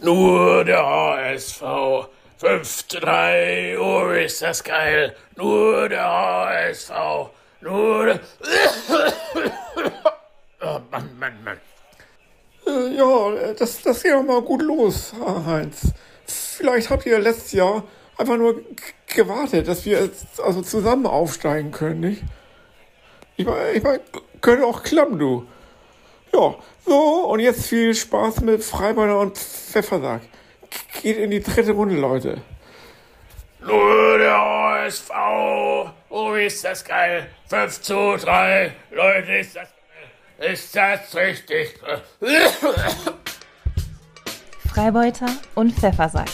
[0.00, 1.62] nur der HSV.
[2.40, 6.92] 5-3, oh ist das geil, nur der HSV,
[7.60, 8.20] nur der...
[10.60, 11.58] Oh Mann, Mann, Mann.
[12.66, 15.12] Äh, Ja, das, das geht doch mal gut los,
[15.46, 15.92] Heinz.
[16.26, 17.84] Vielleicht habt ihr letztes Jahr
[18.16, 18.60] einfach nur
[19.06, 22.22] gewartet, dass wir jetzt also zusammen aufsteigen können, nicht?
[23.36, 24.00] Ich meine, ich mein,
[24.40, 25.46] könnte auch klappen, du.
[26.38, 26.54] Ja,
[26.86, 30.20] so, und jetzt viel Spaß mit Freibeuter und Pfeffersack.
[31.02, 32.40] Geht in die dritte Runde, Leute.
[33.60, 35.10] Nur der HSV,
[36.10, 39.68] oh ist das geil, 5 zu 3, Leute, ist das
[40.38, 41.74] geil, ist das richtig...
[44.72, 45.26] Freibeuter
[45.56, 46.30] und Pfeffersack.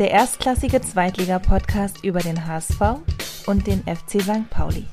[0.00, 2.80] Der erstklassige Zweitliga-Podcast über den HSV
[3.46, 4.50] und den FC St.
[4.50, 4.86] Pauli.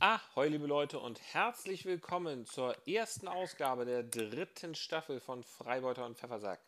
[0.00, 6.16] Ahoi, liebe Leute, und herzlich willkommen zur ersten Ausgabe der dritten Staffel von Freibeuter und
[6.16, 6.60] Pfeffersack.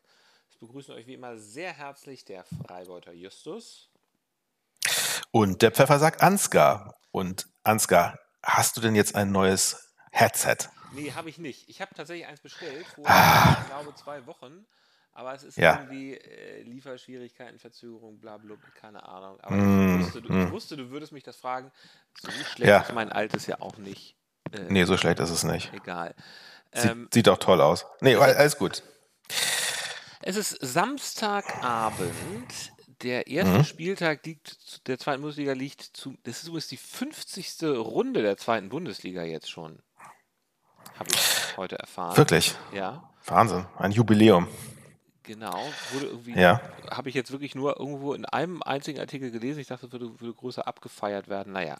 [0.50, 3.88] Es begrüßen euch wie immer sehr herzlich der Freibeuter Justus.
[5.30, 6.96] Und der Pfeffersack Ansgar.
[7.12, 10.56] Und Ansgar, hast du denn jetzt ein neues Headset?
[10.92, 11.68] Nee, habe ich nicht.
[11.68, 13.58] Ich habe tatsächlich eins bestellt vor, Ah.
[13.60, 14.66] ich glaube, zwei Wochen.
[15.20, 15.80] Aber es ist Ja.
[15.80, 19.38] irgendwie äh, Lieferschwierigkeiten, Verzögerung, bla bla, keine Ahnung.
[19.42, 20.46] Aber Mm, ich, wusste, du, mm.
[20.46, 21.70] ich wusste, du würdest mich das fragen.
[22.18, 22.80] So schlecht Ja.
[22.80, 24.16] ist mein altes ja auch nicht.
[24.50, 25.74] Äh, Nee, so schlecht ist es nicht.
[25.74, 26.14] Egal.
[26.72, 27.84] Sieht, Ähm, sieht doch toll aus.
[28.00, 28.82] Nee, alles gut.
[30.22, 32.72] Es ist Samstagabend.
[33.02, 33.64] Der erste Mhm.
[33.64, 36.16] Spieltag liegt, der zweiten Bundesliga liegt zu.
[36.24, 37.76] Das ist übrigens die 50.
[37.76, 39.82] Runde der zweiten Bundesliga jetzt schon.
[40.98, 42.16] Habe ich heute erfahren.
[42.16, 42.54] Wirklich.
[42.72, 43.66] Ja, Wahnsinn.
[43.76, 44.48] Ein Jubiläum.
[45.30, 45.64] Genau.
[45.92, 46.38] Wurde irgendwie.
[46.38, 46.60] Ja.
[46.90, 49.60] Habe ich jetzt wirklich nur irgendwo in einem einzigen Artikel gelesen.
[49.60, 51.52] Ich dachte, es würde, würde größer abgefeiert werden.
[51.52, 51.78] Naja.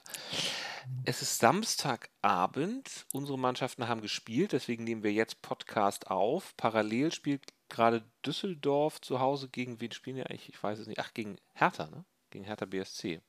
[1.04, 3.06] Es ist Samstagabend.
[3.12, 6.56] Unsere Mannschaften haben gespielt, deswegen nehmen wir jetzt Podcast auf.
[6.56, 10.48] Parallel spielt gerade Düsseldorf zu Hause gegen wen spielen die eigentlich?
[10.48, 11.00] Ich weiß es nicht.
[11.00, 12.04] Ach, gegen Hertha, ne?
[12.30, 13.20] Gegen Hertha BSC.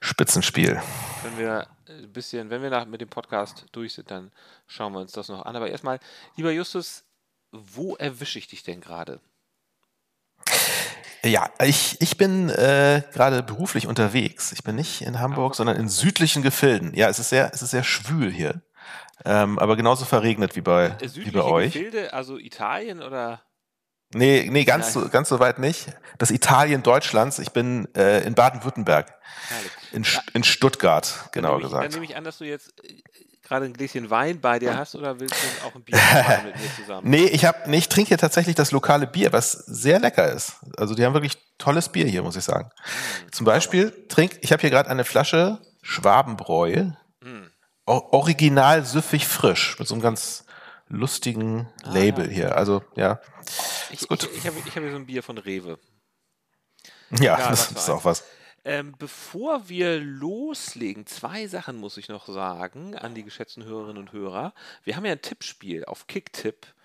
[0.00, 0.82] Spitzenspiel.
[1.22, 4.32] Wenn wir ein bisschen, wenn wir nach, mit dem Podcast durch sind, dann
[4.66, 5.56] schauen wir uns das noch an.
[5.56, 6.00] Aber erstmal,
[6.36, 7.03] lieber Justus,
[7.54, 9.20] wo erwische ich dich denn gerade?
[11.24, 14.52] Ja, ich, ich bin äh, gerade beruflich unterwegs.
[14.52, 16.92] Ich bin nicht in Hamburg, sondern in südlichen Gefilden.
[16.94, 18.60] Ja, es ist sehr, es ist sehr schwül hier.
[19.24, 21.72] Ähm, aber genauso verregnet wie bei, Äh, wie Südliche bei euch.
[21.72, 23.40] Gefilde, also Italien oder?
[24.12, 25.04] Nee, nee, ganz Nein.
[25.04, 25.86] so, ganz so weit nicht.
[26.18, 27.38] Das Italien Deutschlands.
[27.38, 29.12] Ich bin äh, in Baden-Württemberg.
[29.92, 30.04] In,
[30.34, 31.94] in Stuttgart, Dann genauer nehme ich, Dann gesagt.
[31.94, 33.02] nehme ich an, dass du jetzt äh,
[33.54, 35.96] gerade ein Gläschen Wein bei dir hast oder willst du auch ein Bier
[36.44, 37.08] mit mir zusammen?
[37.08, 40.56] Nee, ich hab, nee, ich trinke hier tatsächlich das lokale Bier, was sehr lecker ist.
[40.76, 42.70] Also die haben wirklich tolles Bier hier, muss ich sagen.
[43.30, 47.46] Zum Beispiel trink, ich habe hier gerade eine Flasche Schwabenbräu, Mm.
[47.86, 50.44] original süffig frisch, mit so einem ganz
[50.88, 52.56] lustigen Label hier.
[52.56, 53.20] Also ja,
[53.90, 54.24] Ich, ist gut.
[54.24, 55.78] ich, ich habe hab hier so ein Bier von Rewe.
[57.12, 58.24] ja, Ja, das ist auch was.
[58.64, 64.12] Ähm, bevor wir loslegen, zwei Sachen muss ich noch sagen an die geschätzten Hörerinnen und
[64.12, 64.54] Hörer.
[64.84, 66.83] Wir haben ja ein Tippspiel auf kicktipp.de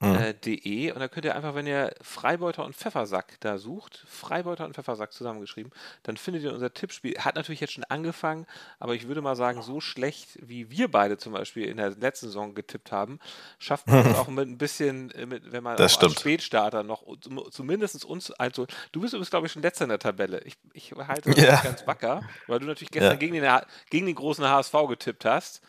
[0.00, 0.14] Mhm.
[0.14, 4.64] äh, .de und da könnt ihr einfach, wenn ihr Freibeuter und Pfeffersack da sucht, Freibeuter
[4.64, 5.72] und Pfeffersack zusammengeschrieben,
[6.04, 7.18] dann findet ihr unser Tippspiel.
[7.18, 8.46] Hat natürlich jetzt schon angefangen,
[8.78, 12.26] aber ich würde mal sagen, so schlecht wie wir beide zum Beispiel in der letzten
[12.26, 13.18] Saison getippt haben,
[13.58, 15.94] schafft man es auch mit ein bisschen, äh, mit, wenn man als.
[15.94, 19.98] Spätstarter noch zum- zumindest uns also du bist übrigens glaube ich schon letzter in der
[19.98, 20.40] Tabelle.
[20.44, 21.60] Ich, ich halte das Ja.
[21.60, 23.16] ganz wacker, weil du natürlich gestern Ja.
[23.18, 23.60] gegen, den,
[23.90, 25.60] gegen den großen HSV getippt hast.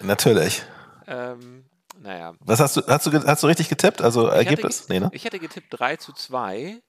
[0.00, 0.62] Natürlich.
[1.06, 1.64] Ähm,
[2.00, 2.34] naja.
[2.40, 4.00] Was hast du, hast du, hast du richtig getippt?
[4.02, 4.82] Also Ich Ergebnis?
[4.82, 5.10] Hatte, Nee, ne?
[5.12, 6.80] Ich hätte getippt 3 zu 2.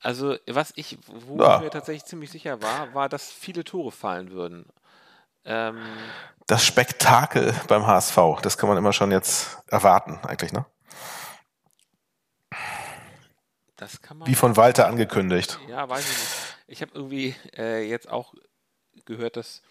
[0.00, 1.56] Also, was ich, wo Ja.
[1.56, 4.66] ich mir tatsächlich ziemlich sicher war, war, dass viele Tore fallen würden.
[5.44, 5.80] Ähm,
[6.46, 10.64] Das Spektakel beim HSV, das kann man immer schon jetzt erwarten, eigentlich, ne?
[13.76, 14.28] das kann man.
[14.28, 15.58] Wie von Walter angekündigt.
[15.68, 16.56] Ja, weiß ich nicht.
[16.68, 18.34] Ich habe irgendwie äh, jetzt auch
[19.04, 19.62] gehört, dass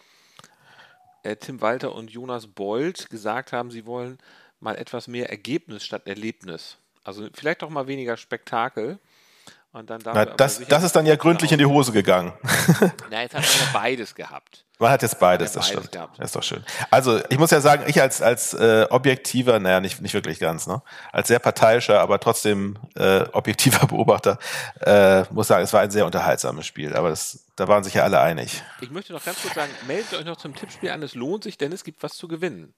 [1.24, 4.18] äh, Tim Walter und Jonas Bold gesagt haben, sie wollen
[4.62, 6.78] mal etwas mehr Ergebnis statt Erlebnis.
[7.04, 9.00] Also vielleicht doch mal weniger Spektakel.
[9.74, 12.34] Und dann Na, das, das ist dann ja gründlich in die Hose gegangen.
[13.10, 14.66] Na, jetzt hat man ja beides gehabt.
[14.80, 15.92] Man hat jetzt beides, das beides stimmt.
[15.94, 16.20] gehabt.
[16.20, 16.64] Das ist doch schön.
[16.90, 20.68] Also ich muss ja sagen, ich als, als äh, objektiver, naja, nicht, nicht wirklich ganz,
[20.68, 20.82] ne?
[21.14, 24.40] Als sehr parteiischer, aber trotzdem äh, objektiver Beobachter,
[24.82, 26.94] äh, muss sagen, es war ein sehr unterhaltsames Spiel.
[26.94, 28.64] Aber das, da waren sich ja alle einig.
[28.82, 31.58] Ich möchte noch ganz kurz sagen, meldet euch noch zum Tippspiel an, es lohnt sich,
[31.58, 32.74] denn es gibt was zu gewinnen.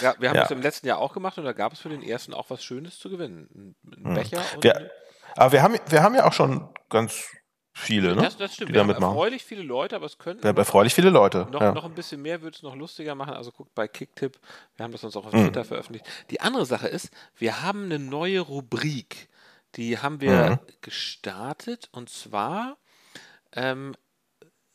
[0.00, 0.42] Da, wir haben Ja.
[0.42, 2.64] das im letzten Jahr auch gemacht und da gab es für den ersten auch was
[2.64, 3.48] Schönes zu gewinnen.
[3.54, 4.90] Ein, ein Becher und Wir,
[5.36, 7.26] aber wir haben, wir haben ja auch schon ganz
[7.72, 8.22] viele, ne?
[8.22, 8.70] Das, das stimmt.
[8.70, 11.46] die Wir haben erfreulich viele Leute, aber es könnten Wir haben erfreulich viele Leute.
[11.50, 11.72] noch, ja.
[11.72, 13.34] noch ein bisschen mehr würde es noch lustiger machen.
[13.34, 14.38] Also guckt bei Kicktip.
[14.76, 15.44] Wir haben das uns auch auf Mhm.
[15.44, 16.04] Twitter veröffentlicht.
[16.30, 19.28] Die andere Sache ist, wir haben eine neue Rubrik.
[19.76, 20.58] Die haben wir Mhm.
[20.82, 22.76] gestartet und zwar,
[23.52, 23.94] ähm,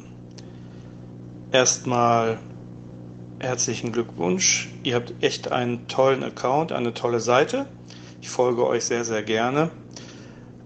[1.50, 2.38] Erstmal
[3.38, 4.68] herzlichen Glückwunsch.
[4.82, 7.66] Ihr habt echt einen tollen Account, eine tolle Seite.
[8.20, 9.70] Ich folge euch sehr, sehr gerne.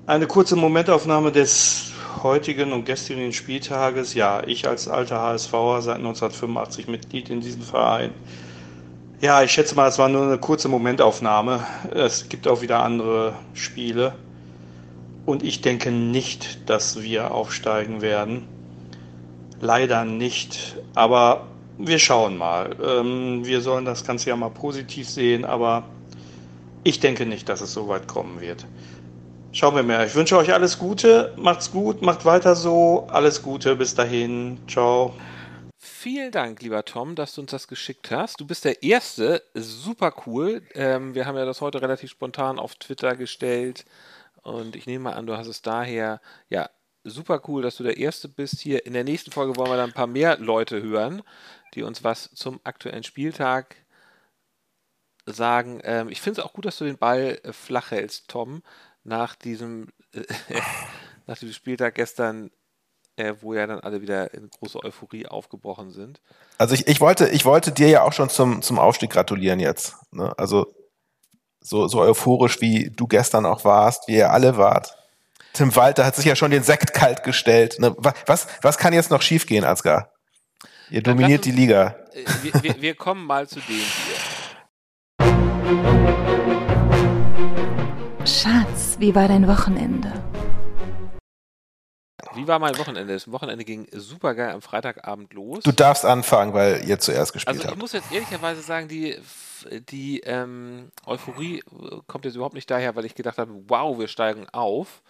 [0.06, 4.14] Eine kurze Momentaufnahme des heutigen und gestrigen Spieltages.
[4.14, 8.12] Ja, ich als alter HSVer seit 1985 Mitglied in diesem Verein.
[9.20, 11.66] Ja, ich schätze mal, es war nur eine kurze Momentaufnahme.
[11.92, 14.14] Es gibt auch wieder andere Spiele.
[15.26, 18.48] Und ich denke nicht, dass wir aufsteigen werden.
[19.60, 20.76] Leider nicht.
[20.94, 21.46] Aber
[21.86, 22.76] wir schauen mal.
[22.82, 25.84] Ähm, wir sollen das Ganze ja mal positiv sehen, aber
[26.84, 28.66] ich denke nicht, dass es so weit kommen wird.
[29.52, 30.06] Schauen wir mal.
[30.06, 31.34] Ich wünsche euch alles Gute.
[31.36, 33.08] Macht's gut, macht weiter so.
[33.10, 33.74] Alles Gute.
[33.74, 34.58] Bis dahin.
[34.68, 35.12] Ciao.
[35.76, 38.40] Vielen Dank, lieber Tom, dass du uns das geschickt hast.
[38.40, 40.62] Du bist der Erste, super cool.
[40.74, 43.84] Ähm, wir haben ja das heute relativ spontan auf Twitter gestellt
[44.42, 46.70] und ich nehme mal an, du hast es daher, ja,
[47.04, 48.86] super cool, dass du der Erste bist hier.
[48.86, 51.22] In der nächsten Folge wollen wir dann ein paar mehr Leute hören,
[51.74, 53.76] die uns was zum aktuellen Spieltag
[55.26, 55.80] sagen.
[55.84, 58.62] Ähm, ich finde es auch gut, dass du den Ball äh, flach hältst, Tom,
[59.04, 60.22] nach diesem, äh,
[61.26, 62.50] nach diesem Spieltag gestern
[63.16, 66.20] äh, wo ja dann alle wieder in große Euphorie aufgebrochen sind.
[66.58, 69.94] Also ich, ich, wollte, ich wollte dir ja auch schon zum, zum Aufstieg gratulieren jetzt.
[70.10, 70.32] Ne?
[70.38, 70.72] Also
[71.60, 74.96] so, so euphorisch, wie du gestern auch warst, wie ihr alle wart.
[75.52, 77.78] Tim Walter hat sich ja schon den Sekt kalt gestellt.
[77.78, 77.94] Ne?
[77.98, 80.12] Wa- Was, was kann jetzt noch schiefgehen, Ansgar?
[80.90, 81.96] Ihr Dann dominiert lass die uns- Liga.
[82.12, 84.16] Äh, wir, wir, wir kommen mal zu dem hier.
[88.26, 90.12] Schatz, wie war dein Wochenende?
[92.34, 93.12] Wie war mein Wochenende?
[93.12, 95.64] Das Wochenende ging super geil am Freitagabend los.
[95.64, 97.78] Du darfst anfangen, weil ihr zuerst gespielt Also ich habt.
[97.78, 99.16] muss jetzt ehrlicherweise sagen, die,
[99.88, 104.06] die ähm, Euphorie äh, kommt jetzt überhaupt nicht daher, weil ich gedacht habe, wow, wir
[104.06, 105.02] steigen auf.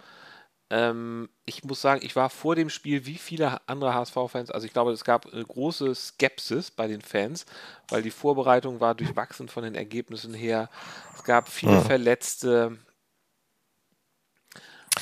[0.73, 4.73] Ähm, ich muss sagen, ich war vor dem Spiel wie viele andere HSV-Fans, also ich
[4.73, 7.45] glaube, es gab eine große Skepsis bei den Fans,
[7.89, 10.71] weil die Vorbereitung war durchwachsen von den Ergebnissen her.
[11.17, 11.81] Es gab viele Ja.
[11.81, 12.79] Verletzte.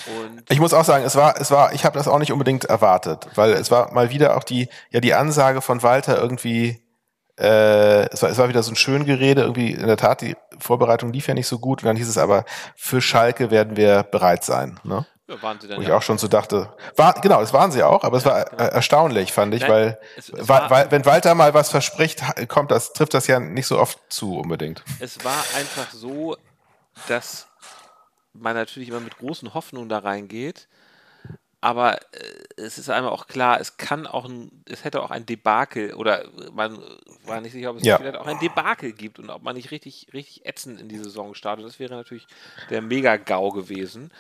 [0.07, 2.65] Und Ich muss auch sagen, es war, es war, ich habe das auch nicht unbedingt
[2.65, 6.83] erwartet, weil es war mal wieder auch die, ja, die Ansage von Walter irgendwie,
[7.39, 11.13] äh, es war, es war wieder so ein Schöngerede, irgendwie, in der Tat, die Vorbereitung
[11.13, 12.45] lief ja nicht so gut, und dann hieß es aber,
[12.77, 15.07] für Schalke werden wir bereit sein, ne?
[15.29, 17.71] Ja, waren sie dann Wo ich ja auch schon so dachte, war, genau, das waren
[17.71, 18.63] sie auch, aber es war genau.
[18.65, 22.71] erstaunlich, fand ich, Nein, weil, es- es weil, war- wenn Walter mal was verspricht, kommt
[22.71, 24.83] das, trifft das ja nicht so oft zu unbedingt.
[25.01, 26.37] es war einfach so,
[27.09, 27.47] dass
[28.33, 30.69] man natürlich immer mit großen Hoffnungen da reingeht.
[31.61, 31.99] Aber äh,
[32.57, 36.25] es ist einmal auch klar, es kann auch ein, es hätte auch ein Debakel oder
[36.53, 36.79] man
[37.25, 37.97] war nicht sicher, ob es Ja.
[37.99, 41.35] vielleicht auch ein Debakel gibt und ob man nicht richtig, richtig ätzend in die Saison
[41.35, 41.67] startet.
[41.67, 42.29] Das wäre natürlich
[42.71, 44.13] der Mega-GAU gewesen.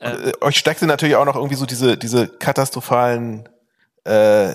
[0.00, 3.48] Ähm, euch steckte natürlich auch noch irgendwie so diese, diese katastrophalen
[4.04, 4.54] äh,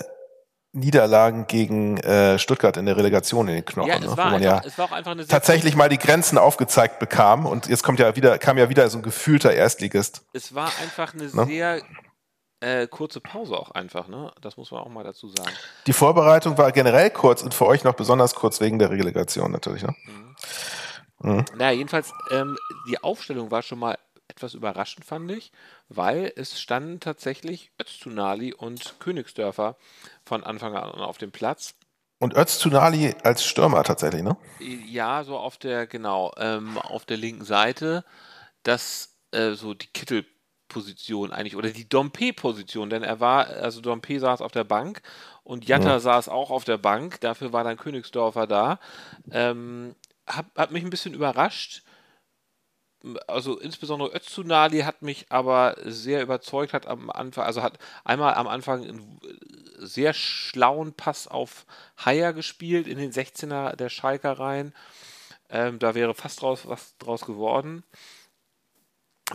[0.72, 4.06] Niederlagen gegen äh, Stuttgart in der Relegation in den Knochen, ja, ne?
[4.06, 6.36] es wo war, man einfach, ja es war auch einfach eine tatsächlich mal die Grenzen
[6.36, 10.22] aufgezeigt bekam und jetzt kommt ja wieder, kam ja wieder so ein gefühlter Erstligist.
[10.32, 11.46] Es war einfach eine Ne?
[11.46, 11.82] sehr
[12.60, 14.32] äh, kurze Pause auch einfach, ne?
[14.40, 15.50] Das muss man auch mal dazu sagen.
[15.86, 19.84] Die Vorbereitung war generell kurz und für euch noch besonders kurz wegen der Relegation natürlich.
[19.84, 19.94] Ne?
[21.56, 22.56] Naja, jedenfalls, ähm,
[22.88, 23.96] die Aufstellung war schon mal
[24.36, 25.52] etwas überraschend, fand ich,
[25.88, 29.76] weil es standen tatsächlich Öztunali und Königsdörfer
[30.24, 31.74] von Anfang an auf dem Platz.
[32.18, 34.36] Und Öztunali als Stürmer tatsächlich, ne?
[34.60, 38.04] Ja, so auf der, genau, ähm, auf der linken Seite,
[38.62, 44.40] das äh, so die Kittelposition eigentlich oder die Dompe-Position, denn er war, also Dompe saß
[44.40, 45.02] auf der Bank
[45.42, 48.80] und Jatta saß auch auf der Bank, dafür war dann Königsdorfer da.
[49.30, 49.94] Ähm,
[50.26, 51.82] hat, hat mich ein bisschen überrascht.
[53.26, 58.46] Also insbesondere Öztunali hat mich aber sehr überzeugt, hat am Anfang, also hat einmal am
[58.46, 59.20] Anfang einen
[59.78, 61.66] sehr schlauen Pass auf
[61.98, 64.72] Haier gespielt in den 16er der Schalker rein.
[65.50, 67.84] Ähm, da wäre fast draus, was draus geworden.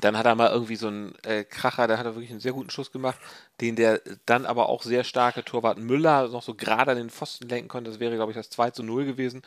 [0.02, 2.54] Dann hat er mal irgendwie so einen äh, Kracher, der hat er wirklich einen sehr
[2.54, 3.18] guten Schuss gemacht,
[3.60, 7.50] den der dann aber auch sehr starke Torwart Müller noch so gerade an den Pfosten
[7.50, 7.90] lenken konnte.
[7.90, 9.42] Das wäre, glaube ich, das 2 zu 0 gewesen.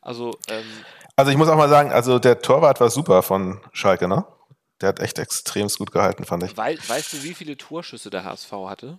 [0.00, 0.64] Also, ähm,
[1.16, 4.24] Also ich muss auch mal sagen, also der Torwart war super von Schalke, ne?
[4.80, 6.56] Der hat echt extrem gut gehalten, fand ich.
[6.56, 8.98] wei weißt du, wie viele Torschüsse der HSV hatte?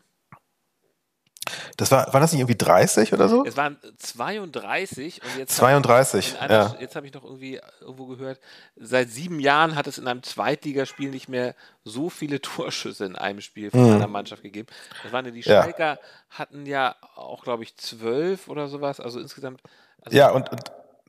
[1.77, 3.43] Das war, war das nicht irgendwie 30 oder so?
[3.45, 5.55] Es waren 32 und jetzt.
[5.55, 6.75] 32, in einer, ja.
[6.79, 8.39] Jetzt habe ich noch irgendwie irgendwo gehört,
[8.75, 13.41] seit sieben Jahren hat es in einem Zweitligaspiel nicht mehr so viele Torschüsse in einem
[13.41, 14.67] Spiel von einer Mannschaft gegeben.
[15.01, 15.43] Das waren ja die Mhm.
[15.45, 15.63] Ja.
[15.63, 18.99] Schalker, hatten ja auch, glaube ich, zwölf oder sowas.
[18.99, 19.61] Also insgesamt.
[20.01, 20.61] Also Ja, und, und,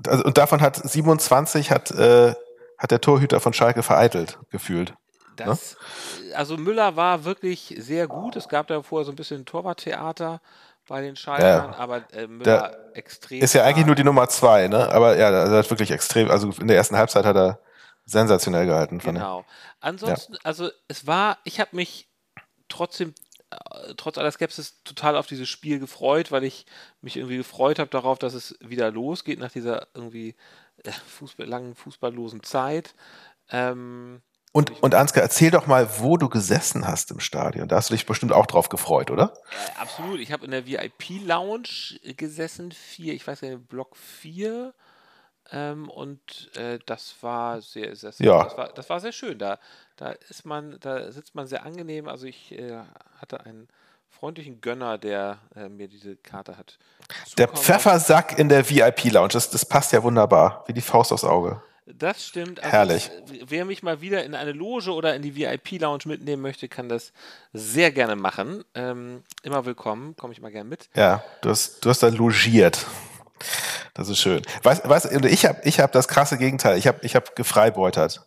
[0.09, 2.35] also, und davon hat 27 hat, äh,
[2.79, 4.95] hat der Torhüter von Schalke vereitelt, gefühlt.
[5.37, 5.77] Das,
[6.35, 8.37] also Müller war wirklich sehr gut.
[8.37, 10.41] Es gab da vorher so ein bisschen Torwarttheater
[10.87, 11.79] bei den Schalkern, Ja.
[11.79, 13.41] aber äh, Müller extrem.
[13.43, 14.91] Ist ja eigentlich nur die Nummer zwei, ne?
[14.93, 17.61] Aber ja, also er hat wirklich extrem, also in der ersten Halbzeit hat er
[18.05, 19.45] sensationell gehalten, Genau.
[19.81, 22.09] Ansonsten, also es war, ich habe mich
[22.69, 23.15] trotzdem,
[23.97, 26.67] trotz aller Skepsis, total auf dieses Spiel gefreut, weil ich
[27.01, 30.37] mich irgendwie gefreut habe darauf, dass es wieder losgeht nach dieser irgendwie
[30.85, 32.95] äh, Fußball, langen fußballlosen Zeit.
[33.51, 34.23] Ähm.
[34.53, 37.69] Und, und Ansgar, erzähl doch mal, wo du gesessen hast im Stadion.
[37.69, 39.35] Da hast du dich bestimmt auch drauf gefreut, oder?
[39.53, 44.75] äh, absolut, ich habe in der VIP-Lounge gesessen, vier, ich weiß nicht, Block 4.
[45.53, 48.45] Ähm, und äh, das war sehr, sehr, Ja.
[48.45, 49.39] das, war, das war sehr schön.
[49.39, 49.59] Da,
[50.01, 52.09] da ist man, da sitzt man sehr angenehm.
[52.09, 52.79] Also ich äh,
[53.21, 53.69] hatte einen
[54.09, 56.79] freundlichen Gönner, der äh, mir diese Karte hat.
[57.39, 61.63] Der Pfeffersack in der VIP-Lounge, das, das passt ja wunderbar, wie die Faust aufs Auge.
[61.87, 62.61] Das stimmt.
[62.61, 63.11] Also Herrlich.
[63.31, 66.89] es- wer mich mal wieder in eine Loge oder in die VIP-Lounge mitnehmen möchte, kann
[66.89, 67.13] das
[67.53, 68.65] sehr gerne machen.
[68.75, 70.89] Ähm, immer willkommen, komme ich mal gerne mit.
[70.95, 72.87] Ja, du hast, du hast da logiert.
[73.95, 74.43] Das ist schön.
[74.63, 76.79] Weißt, und ich habe ich hab das krasse Gegenteil.
[76.79, 78.27] Ich habe ich hab gefreibeutert.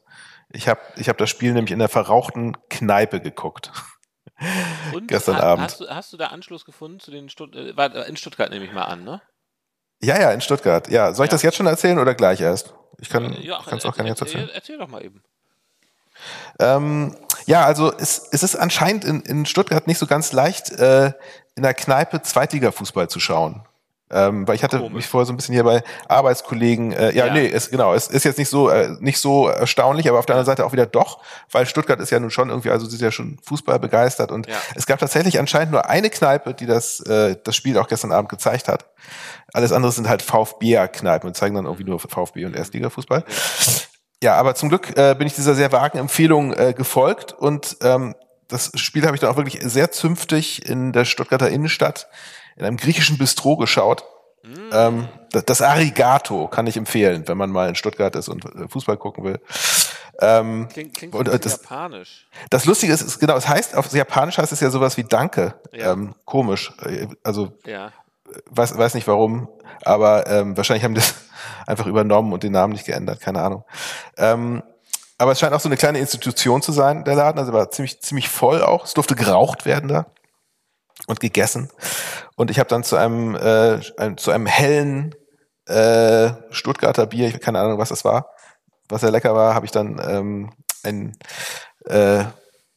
[0.54, 3.72] Ich habe ich hab das Spiel nämlich in der verrauchten Kneipe geguckt.
[4.94, 5.66] Und Gestern ha- Abend.
[5.66, 8.50] Hast du, hast du da Anschluss gefunden zu den Stutt äh, war, äh, in Stuttgart
[8.50, 9.22] nehme ich mal an, ne?
[10.02, 10.90] Ja, ja, in Stuttgart.
[10.90, 11.36] Ja, soll ich Ja.
[11.36, 12.74] das jetzt schon erzählen oder gleich erst?
[13.00, 14.56] Ich kann Äh, Ja, es auch gerne jetzt erzähl, erzählen.
[14.56, 15.24] erzähl doch mal eben.
[16.60, 21.14] Ähm, ja, also es, es ist anscheinend in, in Stuttgart nicht so ganz leicht, äh,
[21.56, 23.66] in der Kneipe Zweitligafußball zu schauen.
[24.14, 24.94] Ähm, weil ich hatte Komisch.
[24.94, 27.34] mich vorher so ein bisschen hier bei Arbeitskollegen, äh, ja, Ja.
[27.34, 30.36] nee, es, genau, es ist jetzt nicht so, äh, nicht so erstaunlich, aber auf der
[30.36, 31.20] anderen Seite auch wieder doch,
[31.52, 34.48] weil Stuttgart ist ja nun schon irgendwie, also sie ist ja schon Fußball begeistert und
[34.48, 34.56] Ja.
[34.76, 38.30] es gab tatsächlich anscheinend nur eine Kneipe, die das, äh, das Spiel auch gestern Abend
[38.30, 38.86] gezeigt hat.
[39.54, 43.24] Alles andere sind halt VfB-Kneipen und zeigen dann irgendwie nur VfB und Erstligafußball.
[44.24, 48.16] Ja, aber zum Glück äh, bin ich dieser sehr vagen Empfehlung äh, gefolgt und ähm,
[48.48, 52.08] das Spiel habe ich dann auch wirklich sehr zünftig in der Stuttgarter Innenstadt
[52.56, 54.04] in einem griechischen Bistro geschaut.
[54.74, 58.68] Ähm, das, das Arigato kann ich empfehlen, wenn man mal in Stuttgart ist und äh,
[58.68, 59.40] Fußball gucken will.
[60.20, 62.28] Ähm, Klingt, klingt Und, äh, das- japanisch.
[62.50, 65.56] das Lustige ist, ist, genau, es heißt, auf Japanisch heißt es ja sowas wie Danke.
[65.72, 65.94] Ja.
[65.94, 66.74] Ähm, komisch.
[66.86, 67.92] Äh, Also Ja.
[68.52, 69.48] weiß, weiß nicht warum,
[69.86, 71.16] aber ähm, wahrscheinlich haben die das
[71.66, 73.64] einfach übernommen und den Namen nicht geändert, keine Ahnung.
[74.18, 74.62] Ähm,
[75.18, 77.40] aber es scheint auch so eine kleine Institution zu sein, der Laden.
[77.40, 78.84] Also war ziemlich, ziemlich voll auch.
[78.84, 80.06] Es durfte geraucht werden da
[81.08, 81.70] und gegessen.
[82.36, 85.14] Und ich habe dann zu einem, äh, ein, zu einem hellen
[85.66, 88.30] äh, Stuttgarter Bier, ich habe keine Ahnung, was das war,
[88.90, 90.52] was sehr lecker war, habe ich dann ähm,
[90.84, 91.18] ein
[91.86, 92.26] äh,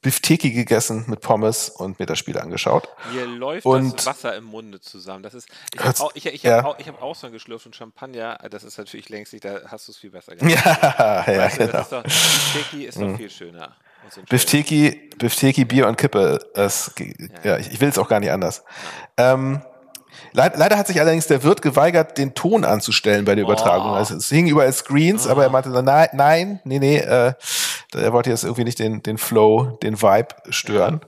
[0.03, 2.89] Bifteki gegessen mit Pommes und mir das Spiel angeschaut.
[3.13, 5.25] Mir läuft Und- das Wasser im Munde zusammen.
[5.25, 6.59] Das ist, ich habe auch, ich, ich ja.
[6.59, 8.39] hab auch, ich hab auch so geschlürft und Champagner.
[8.51, 10.65] Das ist natürlich längst nicht, da hast du es viel besser gemacht.
[10.65, 11.73] Ja, ja, Weißt du, genau.
[11.73, 13.75] das ist doch, Bifteki ist doch viel schöner.
[14.29, 16.39] Bifteki, Bifteki, Bier und Kippe.
[16.55, 16.93] Es,
[17.43, 18.65] ja, ich, ich will es auch gar nicht anders.
[19.17, 19.61] Ähm,
[20.33, 23.93] leid, leider hat sich allerdings der Wirt geweigert, den Ton anzustellen bei der Übertragung.
[23.93, 27.33] Also es hingen überall Screens, aber er meinte dann, nein, nein, nee, nee, äh,
[27.95, 31.01] er wollte jetzt irgendwie nicht den, den Flow, den Vibe stören.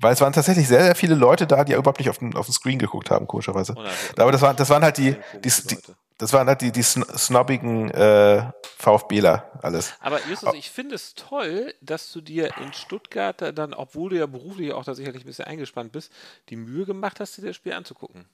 [0.00, 2.46] Weil es waren tatsächlich sehr, sehr viele Leute da, die überhaupt nicht auf den, auf
[2.46, 3.74] den Screen geguckt haben, komischerweise.
[4.18, 5.78] Aber das waren, das waren halt die, die, die.
[6.18, 9.94] Das waren halt die, die sn- snobbigen äh, VfBler alles.
[10.00, 14.18] Aber Justus, ich finde es toll, dass du dir in Stuttgart da dann, obwohl du
[14.18, 16.12] ja beruflich auch da sicherlich ein bisschen eingespannt bist,
[16.48, 18.26] die Mühe gemacht hast, dir das Spiel anzugucken.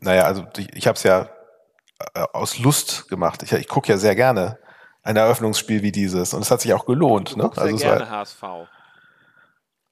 [0.00, 1.28] Naja, also ich, ich habe es ja
[2.14, 3.42] äh, aus Lust gemacht.
[3.42, 4.58] Ich, ich gucke ja sehr gerne
[5.02, 7.32] ein Eröffnungsspiel wie dieses und es hat sich auch gelohnt.
[7.32, 7.50] Du Ne?
[7.56, 8.42] Also gerne war, HSV.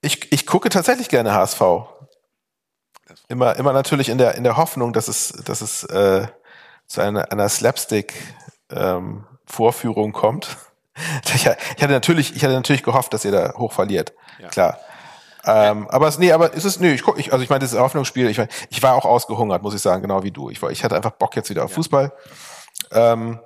[0.01, 1.61] ich, ich gucke tatsächlich gerne HSV.
[3.27, 6.25] Immer, immer natürlich in der, in der Hoffnung, dass es, dass es äh,
[6.87, 10.57] zu einer, einer Slapstick-Vorführung kommt.
[11.35, 14.13] Ich, hatte natürlich, ich hatte natürlich gehofft, dass ihr da hoch verliert.
[14.39, 14.47] Ja.
[14.47, 14.79] Klar.
[15.45, 17.73] Ähm, aber es, nee, aber es ist, nee, ich guck, ich, also ich meine, das
[17.73, 20.49] Eröffnungsspiel, ich, mein, ich war auch ausgehungert, muss ich sagen, genau wie du.
[20.49, 22.11] Ich, war, ich hatte einfach Bock jetzt wieder auf Fußball.
[22.91, 23.39] Ähm,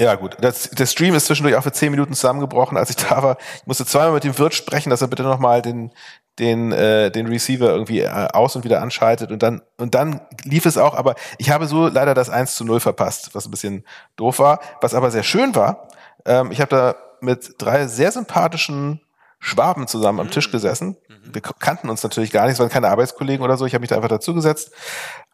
[0.00, 0.36] ja, gut.
[0.40, 3.36] Das, der Stream ist zwischendurch auch für zehn Minuten zusammengebrochen, als ich da war.
[3.56, 5.90] Ich musste zweimal mit dem Wirt sprechen, dass er bitte nochmal den,
[6.38, 10.66] den, äh, den Receiver irgendwie äh, aus und wieder anschaltet und dann, und dann lief
[10.66, 13.84] es auch, aber ich habe so leider das 1 zu 0 verpasst, was ein bisschen
[14.16, 14.60] doof war.
[14.80, 15.88] Was aber sehr schön war,
[16.24, 19.00] ähm, ich habe da mit drei sehr sympathischen
[19.40, 20.96] Schwaben zusammen am Tisch gesessen.
[21.32, 23.90] Wir kannten uns natürlich gar nicht, es waren keine Arbeitskollegen oder so, ich habe mich
[23.90, 24.72] da einfach dazugesetzt.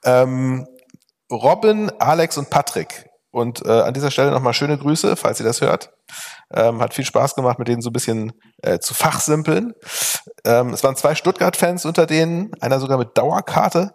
[0.04, 0.66] Ähm,
[1.30, 3.06] Robin, Alex und Patrick.
[3.34, 5.92] Und äh, an dieser Stelle nochmal schöne Grüße, falls ihr das hört.
[6.54, 9.74] Ähm, hat viel Spaß gemacht, mit denen so ein bisschen äh, zu fachsimpeln.
[10.44, 13.94] Ähm, es waren zwei Stuttgart-Fans unter denen, einer sogar mit Dauerkarte.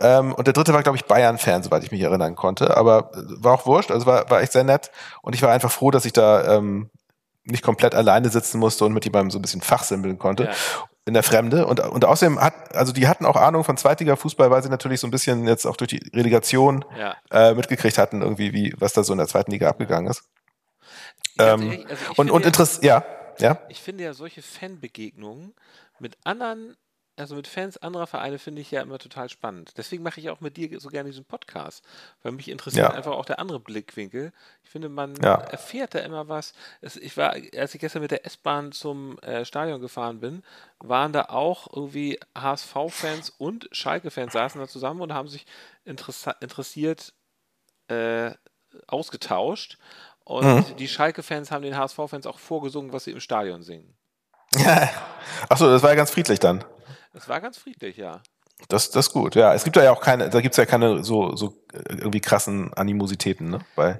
[0.00, 2.74] Ähm, und der dritte war, glaube ich, Bayern-Fan, soweit ich mich erinnern konnte.
[2.74, 4.90] Aber äh, war auch wurscht, also war, war echt sehr nett.
[5.20, 6.88] Und ich war einfach froh, dass ich da ähm,
[7.44, 10.44] nicht komplett alleine sitzen musste und mit jemandem so ein bisschen fachsimpeln konnte.
[10.44, 10.50] Ja.
[11.04, 11.66] In der Fremde.
[11.66, 15.06] Und, und außerdem hat, also die hatten auch Ahnung von Zweitliga-Fußball, weil sie natürlich so
[15.08, 17.16] ein bisschen jetzt auch durch die Relegation Ja.
[17.32, 20.22] äh, mitgekriegt hatten, irgendwie, wie, was da so in der zweiten Liga abgegangen ist.
[21.38, 23.04] Ähm, ehrlich, also und und ja- Interess ja,
[23.38, 23.58] ja.
[23.68, 25.54] Ich finde ja solche Fanbegegnungen
[25.98, 26.76] mit anderen,
[27.16, 29.74] also mit Fans anderer Vereine, finde ich ja immer total spannend.
[29.76, 31.84] Deswegen mache ich auch mit dir so gerne diesen Podcast,
[32.22, 32.94] weil mich interessiert Ja.
[32.94, 34.32] einfach auch der andere Blickwinkel.
[34.62, 35.34] Ich finde, man Ja.
[35.34, 36.54] erfährt da immer was.
[36.80, 40.42] Es, ich war, als ich gestern mit der S-Bahn zum äh, Stadion gefahren bin,
[40.78, 45.44] waren da auch irgendwie HSV-Fans und Schalke-Fans saßen da zusammen und haben sich
[45.84, 47.12] interessiert
[47.88, 48.30] äh,
[48.86, 49.76] ausgetauscht.
[50.24, 50.76] Und Mhm.
[50.76, 53.94] die Schalke-Fans haben den HSV-Fans auch vorgesungen, was sie im Stadion singen.
[55.48, 56.64] Achso, das war ja ganz friedlich dann.
[57.12, 58.20] Das war ganz friedlich, ja.
[58.68, 59.34] Das, das ist gut.
[59.34, 62.20] Ja, es gibt da ja auch keine, da gibt's ja keine so, so äh, irgendwie
[62.20, 63.60] krassen Animositäten, ne?
[63.74, 63.98] Bei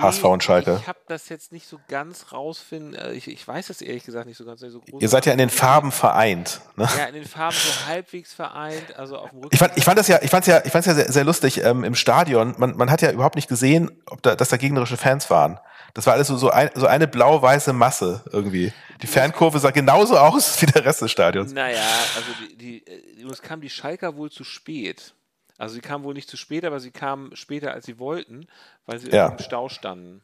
[0.00, 0.78] HSV und Schalke.
[0.80, 2.94] Ich habe das jetzt nicht so ganz rausfinden.
[2.94, 4.60] äh, Ich, ich weiß es ehrlich gesagt nicht so ganz.
[4.60, 6.60] nicht So groß Ihr seid ja in den Farben vereint.
[6.76, 6.88] Ne?
[6.96, 8.96] Ja, in den Farben so halbwegs vereint.
[8.96, 9.50] Also auf dem Rücken.
[9.52, 11.62] Ich fand, ich fand das ja, ich fand's ja, ich fand's ja sehr, sehr lustig
[11.64, 12.54] ähm, im Stadion.
[12.58, 15.58] Man, man hat ja überhaupt nicht gesehen, ob da, dass da gegnerische Fans waren.
[15.92, 18.72] Das war alles so, so, ein, so eine blau-weiße Masse irgendwie.
[19.02, 21.52] Die Fankurve sah genauso aus wie der Rest des Stadions.
[21.52, 21.82] Naja,
[22.16, 25.14] also die, die, äh, uns kam die Schalker wohl zu spät.
[25.58, 28.46] Also sie kamen wohl nicht zu spät, aber sie kamen später, als sie wollten,
[28.86, 29.28] weil sie Ja.
[29.28, 30.22] im Stau standen.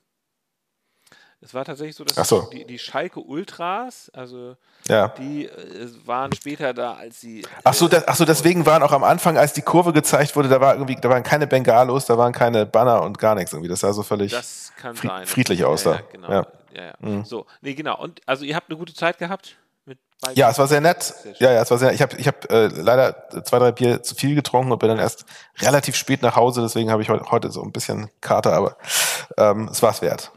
[1.42, 2.50] Es war tatsächlich so, dass so.
[2.52, 4.56] die, die Schalke Ultras, also
[4.88, 5.08] Ja.
[5.08, 7.46] die äh, waren später da, als sie.
[7.64, 10.50] Ach so, das, ach so, deswegen waren auch am Anfang, als die Kurve gezeigt wurde,
[10.50, 13.70] da war irgendwie, da waren keine Bengalos, da waren keine Banner und gar nichts irgendwie.
[13.70, 14.32] Das sah so völlig.
[14.32, 15.26] Das kann fried- sein.
[15.26, 15.96] friedlich aus ja, da.
[15.98, 16.30] Ja, genau.
[16.30, 16.46] Ja.
[16.72, 16.94] Ja.
[17.02, 17.98] Ja, So, nee, genau.
[18.00, 20.36] Und also ihr habt eine gute Zeit gehabt mit beiden?
[20.38, 21.02] Ja, es war sehr nett.
[21.02, 21.34] Sehr.
[21.38, 21.92] Ja, ja, es war sehr.
[21.92, 24.98] Ich habe, ich habe äh, leider zwei, drei Bier zu viel getrunken und bin dann
[25.00, 25.24] erst
[25.60, 26.60] relativ spät nach Hause.
[26.60, 28.76] Deswegen habe ich heute, heute so ein bisschen Kater, aber
[29.36, 30.30] ähm, es war es wert.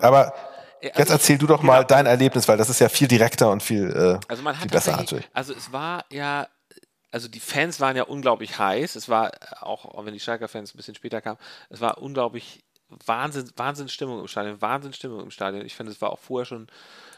[0.00, 0.32] Aber
[0.80, 1.86] Äh, also jetzt ich- erzähl du doch mal genau.
[1.88, 4.70] dein Erlebnis, weil das ist ja viel direkter und viel, äh, Also man viel hat
[4.70, 5.28] besser tatsächlich, natürlich.
[5.32, 6.46] also es war ja,
[7.10, 8.96] also die Fans waren ja unglaublich heiß.
[8.96, 11.38] Es war auch, auch wenn die Schalker-Fans ein bisschen später kamen,
[11.70, 12.64] es war unglaublich
[13.06, 15.64] Wahnsinn, Wahnsinnsstimmung im Stadion, Wahnsinnsstimmung im Stadion.
[15.64, 16.66] Ich finde, es war auch vorher schon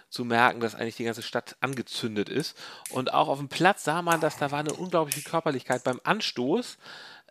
[0.09, 2.57] zu merken, dass eigentlich die ganze Stadt angezündet ist.
[2.91, 6.79] Und auch auf dem Platz sah man, dass da war eine unglaubliche Körperlichkeit beim Anstoß.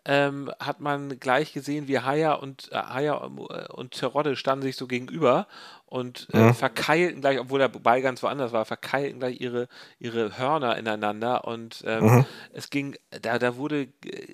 [0.08, 4.86] Ähm, hat man gleich gesehen, wie Haya und äh, Haya und Terodde standen sich so
[4.86, 5.48] gegenüber
[5.84, 6.54] und äh, mhm.
[6.54, 9.66] verkeilten gleich, obwohl der Ball ganz woanders war, verkeilten gleich ihre,
[9.98, 12.26] ihre Hörner ineinander und ähm, mhm.
[12.52, 13.88] es ging, da, da wurde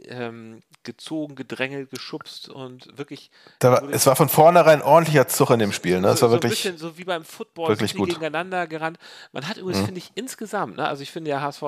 [0.09, 3.31] ähm, gezogen, gedrängelt, geschubst und wirklich.
[3.61, 6.09] War, es war von vornherein ordentlicher Zug in dem Spiel, ne?
[6.09, 6.63] Es so, war wirklich.
[6.63, 8.11] So ein bisschen so wie beim Football, wirklich gut.
[8.11, 8.99] gegeneinander gerannt.
[9.33, 9.87] Man hat übrigens, mhm.
[9.87, 10.87] finde ich, insgesamt, ne?
[10.87, 11.63] also ich finde ja, HSV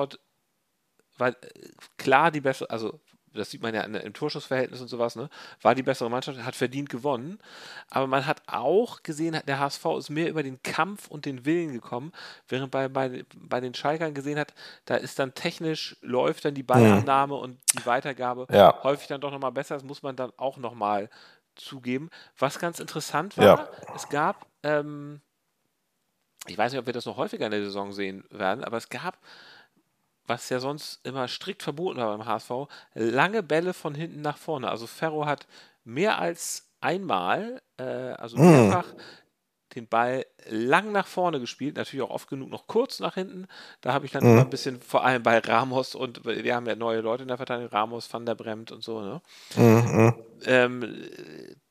[1.17, 1.33] war äh,
[1.97, 2.99] klar die bessere, also
[3.35, 5.29] das sieht man ja im Torschussverhältnis und sowas, ne?
[5.61, 7.39] war die bessere Mannschaft, hat verdient gewonnen.
[7.89, 11.73] Aber man hat auch gesehen, der HSV ist mehr über den Kampf und den Willen
[11.73, 12.11] gekommen,
[12.47, 14.53] während bei, bei, bei den Schalkern gesehen hat,
[14.85, 17.41] da ist dann technisch, läuft dann die Ballannahme mhm.
[17.41, 18.83] und die Weitergabe ja.
[18.83, 19.75] häufig dann doch nochmal besser.
[19.75, 21.09] Das muss man dann auch nochmal
[21.55, 22.09] zugeben.
[22.37, 23.69] Was ganz interessant war, ja.
[23.95, 25.21] es gab, ähm,
[26.47, 28.89] ich weiß nicht, ob wir das noch häufiger in der Saison sehen werden, aber es
[28.89, 29.17] gab
[30.27, 32.51] was ja sonst immer strikt verboten war beim HSV,
[32.93, 34.69] lange Bälle von hinten nach vorne.
[34.69, 35.47] Also Ferro hat
[35.83, 38.51] mehr als einmal, äh, also hm.
[38.51, 38.97] mehrfach, mm.
[39.75, 43.47] den Ball lang nach vorne gespielt, natürlich auch oft genug noch kurz nach hinten.
[43.81, 44.27] Da habe ich dann mm.
[44.27, 47.37] immer ein bisschen, vor allem bei Ramos und wir haben ja neue Leute in der
[47.37, 49.21] Verteidigung, Ramos, Van der Bremt und so, ne?
[49.55, 50.13] Mm,
[50.45, 50.95] ähm,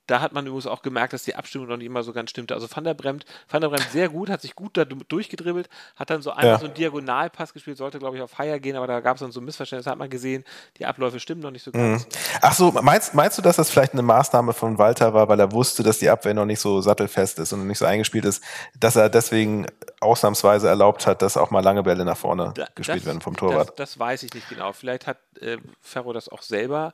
[0.07, 2.55] da hat man übrigens auch gemerkt, dass die Abstimmung noch nicht immer so ganz stimmte.
[2.55, 6.11] Also Van der Bremt, Van der Bremt sehr gut, hat sich gut da durchgedribbelt, hat
[6.11, 6.59] dann so einmal ja.
[6.59, 9.33] so einen Diagonalpass gespielt, sollte glaube ich auf Haier gehen, aber da gab es dann
[9.33, 10.45] so ein Missverständnis, hat man gesehen,
[10.77, 12.05] die Abläufe stimmen noch nicht so ganz.
[12.05, 12.11] Mhm.
[12.41, 15.53] Ach so, meinst, meinst du, dass das vielleicht eine Maßnahme von Walter war, weil er
[15.53, 18.43] wusste, dass die Abwehr noch nicht so sattelfest ist und nicht so eingespielt ist,
[18.79, 19.67] dass er deswegen
[20.01, 23.37] ausnahmsweise erlaubt hat, dass auch mal lange Bälle nach vorne da, gespielt das, werden vom
[23.37, 23.71] Torwart?
[23.71, 24.73] Das, das, weiß ich nicht genau.
[24.73, 26.93] Vielleicht hat äh, Ferro das auch selber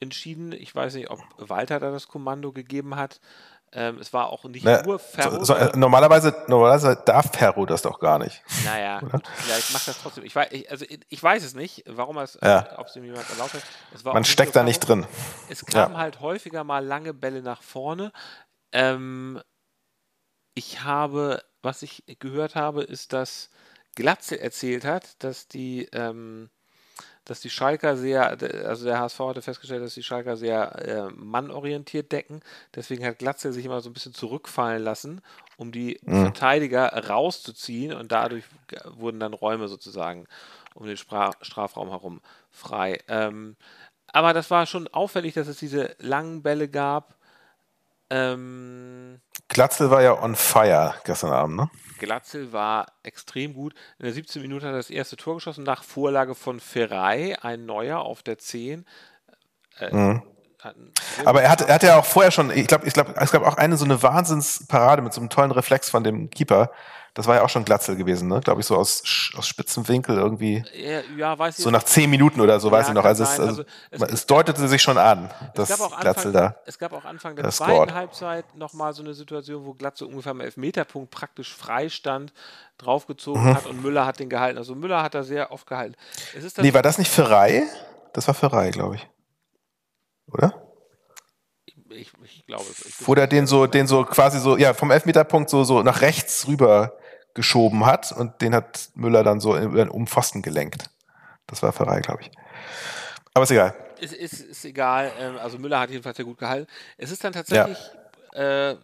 [0.00, 0.52] entschieden.
[0.52, 3.20] Ich weiß nicht, ob Walter da das Kommando gegeben hat.
[3.72, 5.44] Ähm, es war auch nicht Na, nur Ferro.
[5.44, 8.42] So, so, äh, normalerweise, normalerweise darf Ferro das doch gar nicht.
[8.64, 10.24] Naja, gut, vielleicht macht das trotzdem.
[10.24, 12.66] Ich weiß, ich, also ich weiß es nicht, warum es, ja.
[12.78, 13.62] ob es ihm jemand erlaubt hat.
[14.04, 15.06] Man steckt da nicht drin.
[15.48, 16.00] Es kamen ja.
[16.00, 18.12] halt häufiger mal lange Bälle nach vorne.
[18.72, 19.40] Ähm,
[20.54, 23.50] ich habe, was ich gehört habe, ist, dass
[23.94, 26.50] Glatze erzählt hat, dass die ähm,
[27.30, 32.10] dass die Schalker sehr, also der HSV hatte festgestellt, dass die Schalker sehr äh, mannorientiert
[32.10, 32.40] decken.
[32.74, 35.20] Deswegen hat Glatze sich immer so ein bisschen zurückfallen lassen,
[35.56, 36.22] um die mhm.
[36.22, 38.42] Verteidiger rauszuziehen und dadurch
[38.84, 40.26] wurden dann Räume sozusagen
[40.74, 42.98] um den Spra Strafraum herum frei.
[43.06, 43.54] Ähm,
[44.08, 47.14] aber das war schon auffällig, dass es diese langen Bälle gab.
[48.10, 51.70] Ähm, Glatzel war ja on fire gestern Abend, ne?
[51.98, 53.74] Glatzel war extrem gut.
[53.98, 57.66] In der 17 Minute hat er das erste Tor geschossen, nach Vorlage von Ferrei, ein
[57.66, 58.86] neuer auf der 10.
[59.78, 60.22] Äh, mhm.
[61.24, 63.46] Aber er hat, er hat ja auch vorher schon, ich glaube, ich glaube, es gab
[63.46, 66.70] auch eine so eine Wahnsinnsparade mit so einem tollen Reflex von dem Keeper,
[67.14, 68.40] das war ja auch schon Glatzel gewesen, ne?
[68.40, 69.02] Glaube ich, so aus,
[69.36, 70.64] aus spitzen Winkel irgendwie.
[71.16, 71.64] Ja, weiß ich.
[71.64, 73.04] So nach zehn Minuten oder so, ja, weiß ich noch.
[73.04, 76.56] Also es, also, also es, es, deutete sich schon an, dass Glatzel da.
[76.66, 77.94] Es gab auch Anfang der zweiten scored.
[77.94, 82.32] Halbzeit nochmal so eine Situation, wo Glatzel ungefähr am Elfmeterpunkt praktisch frei stand,
[82.78, 83.54] draufgezogen mhm.
[83.54, 84.58] hat und Müller hat den gehalten.
[84.58, 85.96] Also Müller hat da sehr oft gehalten.
[86.36, 87.64] Es ist nee, war das nicht für Rai?
[88.12, 89.08] Das war für Rai, glaube ich.
[90.32, 90.54] Oder?
[91.90, 93.06] Ich, ich, glaube es.
[93.06, 96.46] Wo der den so, den so quasi so, ja, vom Elfmeterpunkt so, so nach rechts
[96.46, 96.96] rüber
[97.34, 100.90] geschoben hat und den hat Müller dann so über den Umpfosten gelenkt.
[101.46, 102.30] Das war Ferrari, glaube ich.
[103.34, 103.74] Aber ist egal.
[103.98, 105.12] Ist, ist, ist egal.
[105.18, 106.70] Ähm, also Müller hat jedenfalls sehr gut gehalten.
[106.96, 107.78] Es ist dann tatsächlich
[108.34, 108.70] ja.
[108.70, 108.76] äh,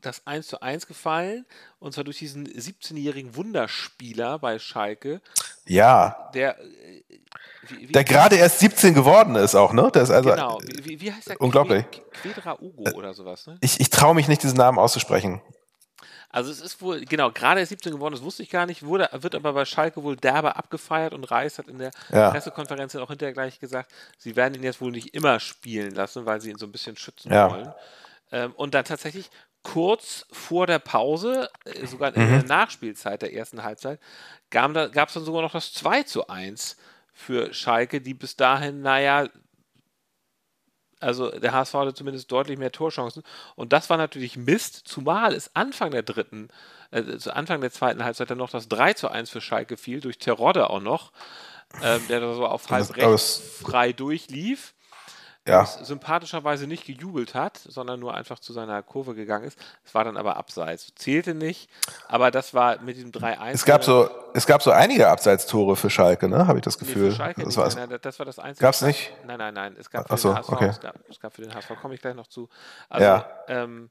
[0.00, 1.44] das 1 zu 1 gefallen
[1.78, 5.20] und zwar durch diesen 17-jährigen Wunderspieler bei Schalke.
[5.66, 6.30] Ja.
[6.34, 7.02] Der, äh,
[7.68, 9.90] wie, wie der gerade erst 17 geworden ist auch, ne?
[9.92, 10.58] Der ist also genau.
[10.82, 11.40] Wie, wie heißt der?
[11.40, 11.84] Unglaublich.
[12.22, 13.58] Quedra Ugo oder sowas, ne?
[13.60, 15.42] Ich, ich traue mich nicht, diesen Namen auszusprechen.
[16.30, 19.34] Also es ist wohl, genau, gerade 17 geworden, das wusste ich gar nicht, wurde, wird
[19.34, 22.30] aber bei Schalke wohl derbe abgefeiert und Reis hat in der ja.
[22.30, 26.40] Pressekonferenz auch hinterher gleich gesagt, sie werden ihn jetzt wohl nicht immer spielen lassen, weil
[26.40, 27.50] sie ihn so ein bisschen schützen ja.
[27.50, 27.72] wollen.
[28.30, 29.30] Ähm, und dann tatsächlich
[29.62, 32.40] kurz vor der Pause, äh, sogar in mhm.
[32.40, 33.98] der Nachspielzeit der ersten Halbzeit,
[34.50, 36.76] gab es dann sogar noch das 2 zu 1
[37.12, 39.28] für Schalke, die bis dahin, naja,
[41.00, 43.22] also der HSV hatte zumindest deutlich mehr Torchancen.
[43.54, 46.48] Und das war natürlich Mist, zumal es Anfang der dritten,
[46.90, 50.00] äh, zu Anfang der zweiten Halbzeit dann noch das 3 zu 1 für Schalke fiel,
[50.00, 51.12] durch Terodde auch noch,
[51.82, 54.74] ähm, der da so auf halb rechts frei durchlief
[55.48, 55.64] ja.
[55.66, 59.58] sympathischerweise nicht gejubelt hat, sondern nur einfach zu seiner Kurve gegangen ist.
[59.84, 60.92] Es war dann aber abseits.
[60.94, 61.68] Zählte nicht,
[62.08, 63.50] aber das war mit dem 3-1.
[63.52, 66.46] Es gab so, es gab so einige Abseitstore für Schalke, ne?
[66.46, 67.04] Habe ich das Gefühl.
[67.04, 68.62] Nee, für Schalke das, war nein, das war das Einzige.
[68.62, 69.12] Gab es nicht?
[69.26, 69.76] Nein, nein, nein.
[69.78, 70.52] Es gab für so, den HSV.
[70.52, 70.66] Okay.
[70.66, 72.48] Es, gab, es gab für den HSV, komme ich gleich noch zu.
[72.88, 73.26] Also, ja.
[73.48, 73.90] ähm,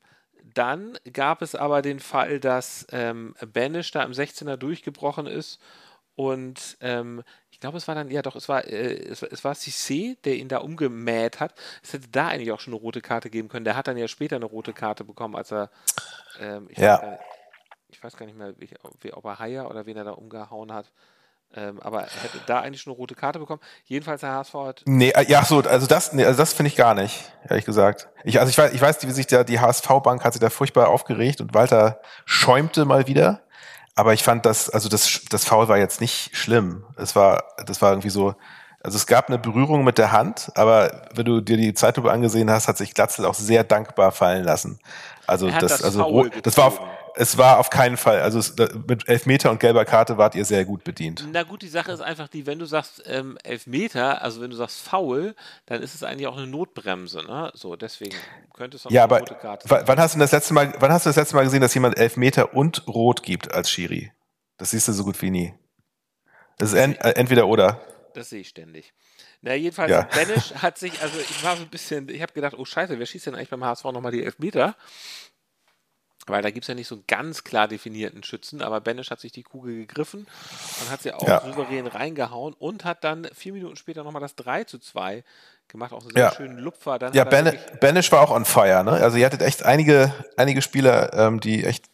[0.54, 5.60] dann gab es aber den Fall, dass ähm, Banish da im 16er durchgebrochen ist
[6.16, 7.24] und ähm,
[7.58, 10.36] ich glaube, es war dann, ja doch, es war, äh, es, es war Cissé, der
[10.36, 11.56] ihn da umgemäht hat.
[11.82, 13.66] Es hätte da eigentlich auch schon eine rote Karte geben können.
[13.66, 15.72] Der hat dann ja später eine rote Karte bekommen, als er,
[16.40, 16.94] ähm, ich, Ja.
[16.94, 17.22] weiß gar nicht,
[17.90, 18.70] ich weiß gar nicht mehr, wie,
[19.02, 20.92] wie, ob er Haier oder wen er da umgehauen hat.
[21.56, 23.62] Ähm, aber er hätte da eigentlich schon eine rote Karte bekommen.
[23.86, 26.76] Jedenfalls der HSV hat Nee, äh, ja, so, also das, nee, also das finde ich
[26.76, 28.08] gar nicht, ehrlich gesagt.
[28.24, 30.90] Ich, also ich weiß, ich weiß, wie sich da, die HSV-Bank hat sich da furchtbar
[30.90, 33.42] aufgeregt und Walter schäumte mal wieder.
[33.98, 36.84] Aber ich fand das, also das, das Foul war jetzt nicht schlimm.
[36.98, 38.36] Es war, das war irgendwie so,
[38.84, 42.52] also es gab eine Berührung mit der Hand, aber wenn du dir die Zeitlupe angesehen
[42.52, 44.80] hast, hat sich Glatzel auch sehr dankbar fallen lassen.
[45.26, 46.80] Also das, das also das war auf.
[47.18, 48.56] Es war auf keinen Fall, also es,
[48.88, 51.28] mit Elfmeter und gelber Karte wart ihr sehr gut bedient.
[51.32, 54.56] Na gut, die Sache ist einfach die, wenn du sagst ähm, Elfmeter, also wenn du
[54.56, 57.52] sagst Foul, dann ist es eigentlich auch eine Notbremse, ne?
[57.54, 58.16] So, deswegen
[58.54, 60.74] könnte es auch Ja, eine aber rote Karte wa- wann hast du das letzte Mal,
[60.80, 64.12] wann hast du das letzte Mal gesehen, dass jemand Elfmeter und Rot gibt als Schiri?
[64.58, 65.54] Das siehst du so gut wie nie.
[66.58, 67.80] Das ist en, äh, entweder oder.
[68.16, 68.94] Das sehe ich ständig.
[69.42, 70.02] Na, jedenfalls, Ja.
[70.14, 73.06] Banish hat sich, also ich war so ein bisschen, ich habe gedacht, oh Scheiße, wer
[73.06, 74.76] schießt denn eigentlich beim HSV nochmal die Elfmeter?
[76.28, 79.20] Weil da gibt es ja nicht so einen ganz klar definierten Schützen, aber Banish hat
[79.22, 80.28] sich die Kugel gegriffen
[80.82, 81.42] und hat sie auch Ja.
[81.42, 85.24] souverän reingehauen und hat dann vier Minuten später nochmal das 3 zu 2
[85.70, 86.32] gemacht, auch einen sehr Ja.
[86.34, 87.00] schönen Lupfer.
[87.00, 88.92] Dann Ja, Ben, Banish war auch on fire, ne?
[88.92, 91.86] Also ihr hattet echt einige, einige Spieler, ähm, die echt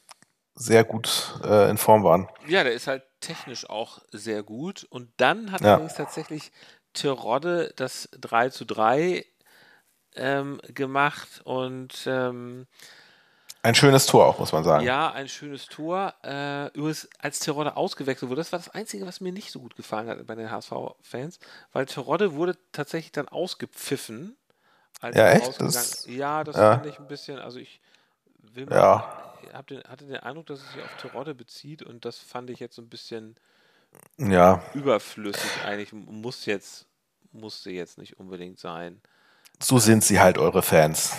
[0.55, 2.27] sehr gut äh, in Form waren.
[2.47, 4.83] Ja, der ist halt technisch auch sehr gut.
[4.89, 5.73] Und dann hat Ja.
[5.75, 6.51] allerdings tatsächlich
[6.93, 9.25] Terodde das 3 zu 3
[10.15, 12.67] ähm, gemacht und ähm,
[13.65, 14.83] Ein schönes Tor auch, muss man sagen.
[14.85, 16.13] ja, ein schönes Tor.
[16.21, 19.77] Äh, übrigens, als Terodde ausgewechselt wurde, das war das Einzige, was mir nicht so gut
[19.77, 21.39] gefallen hat bei den HSV-Fans,
[21.71, 24.35] weil Terodde wurde tatsächlich dann ausgepfiffen.
[24.99, 25.45] Als Ja, er echt?
[25.47, 26.73] rausgegangen- Das- ja, das ja.
[26.75, 27.79] fand ich ein bisschen, also ich
[28.41, 29.33] will mal, Ja.
[29.53, 32.59] hab den, hatte den Eindruck, dass es sich auf Terodde bezieht und das fand ich
[32.59, 33.35] jetzt so ein bisschen
[34.17, 34.61] Ja.
[34.73, 35.93] überflüssig eigentlich.
[35.93, 36.85] Muss jetzt,
[37.31, 39.01] musste jetzt nicht unbedingt sein.
[39.61, 41.13] So sind sie halt eure Fans.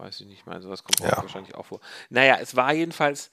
[0.00, 1.14] Weiß ich nicht, ich meine, sowas kommt Ja.
[1.18, 1.80] wahrscheinlich auch vor.
[2.08, 3.30] Naja, es war jedenfalls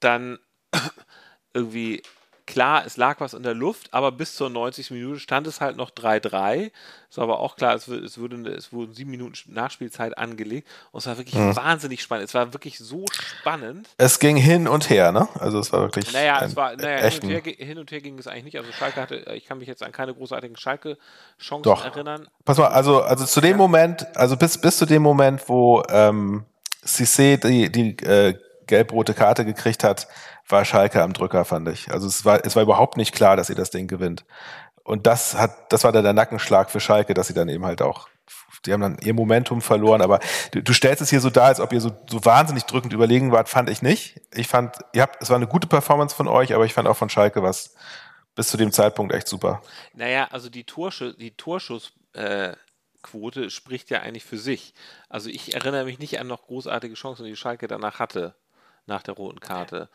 [0.00, 0.38] dann
[1.52, 2.02] irgendwie
[2.46, 4.90] klar, es lag was in der Luft, aber bis zur 90.
[4.90, 6.70] Minute stand es halt noch 3-3.
[7.10, 10.98] Es war aber auch klar, es, es, würde, es wurden sieben Minuten Nachspielzeit angelegt und
[10.98, 11.56] es war wirklich Mhm.
[11.56, 12.28] wahnsinnig spannend.
[12.28, 13.88] Es war wirklich so spannend.
[13.98, 15.28] Es ging hin und her, ne?
[15.38, 16.12] Also es war wirklich.
[16.12, 18.58] Naja, es war, naja hin, und her, hin und her ging es eigentlich nicht.
[18.58, 22.28] Also Schalke hatte, ich kann mich jetzt an keine großartigen Schalke-Chancen erinnern.
[22.44, 26.44] Pass mal, also, also zu dem Moment, also bis, bis zu dem Moment, wo ähm,
[26.84, 28.34] Cissé die, die äh,
[28.66, 30.08] gelb-rote Karte gekriegt hat,
[30.48, 31.90] war Schalke am Drücker, fand ich.
[31.90, 34.24] Also es war, es war überhaupt nicht klar, dass sie das Ding gewinnt.
[34.82, 37.80] Und das hat, das war dann der Nackenschlag für Schalke, dass sie dann eben halt
[37.80, 38.08] auch,
[38.66, 40.20] die haben dann ihr Momentum verloren, aber
[40.52, 43.32] du, du stellst es hier so dar, als ob ihr so, so wahnsinnig drückend überlegen
[43.32, 44.20] wart, fand ich nicht.
[44.34, 46.96] Ich fand, ihr habt, es war eine gute Performance von euch, aber ich fand auch
[46.96, 47.74] von Schalke was
[48.34, 49.62] bis zu dem Zeitpunkt echt super.
[49.94, 52.56] Naja, also die, Torschuss, die Torschussquote äh,
[53.02, 54.74] Quote spricht ja eigentlich für sich.
[55.08, 58.34] Also ich erinnere mich nicht an noch großartige Chancen, die Schalke danach hatte,
[58.86, 59.88] nach der roten Karte.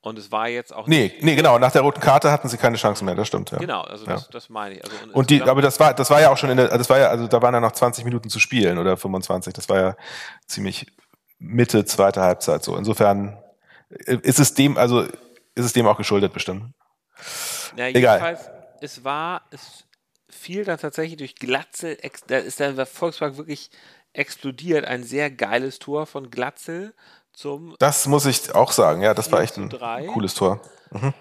[0.00, 2.76] Und es war jetzt auch Nee, nee, genau, nach der roten Karte hatten sie keine
[2.76, 3.58] Chance mehr, das stimmt, ja.
[3.58, 4.12] Genau, also Ja.
[4.12, 4.84] das, das meine ich.
[4.84, 6.88] Also, Und die, insgesamt- aber das war, das war ja auch schon in der, das
[6.88, 9.52] war ja, also da waren ja noch 20 Minuten zu spielen oder 25.
[9.52, 9.96] Das war ja
[10.46, 10.86] ziemlich
[11.38, 12.76] Mitte zweite Halbzeit so.
[12.76, 13.36] Insofern
[13.90, 16.72] äh, ist es dem, also ist es dem auch geschuldet bestimmt.
[17.76, 18.18] Ja, Egal.
[18.18, 18.48] jedenfalls,
[18.80, 19.84] es war, es
[20.30, 23.70] fiel dann tatsächlich durch Glatzel, da ist dann der Volkspark wirklich
[24.12, 24.84] explodiert.
[24.84, 26.94] Ein sehr geiles Tor von Glatzel
[27.36, 30.06] zum, Das muss ich auch sagen, ja, das war 4 echt ein zu 3.
[30.06, 30.60] cooles Tor.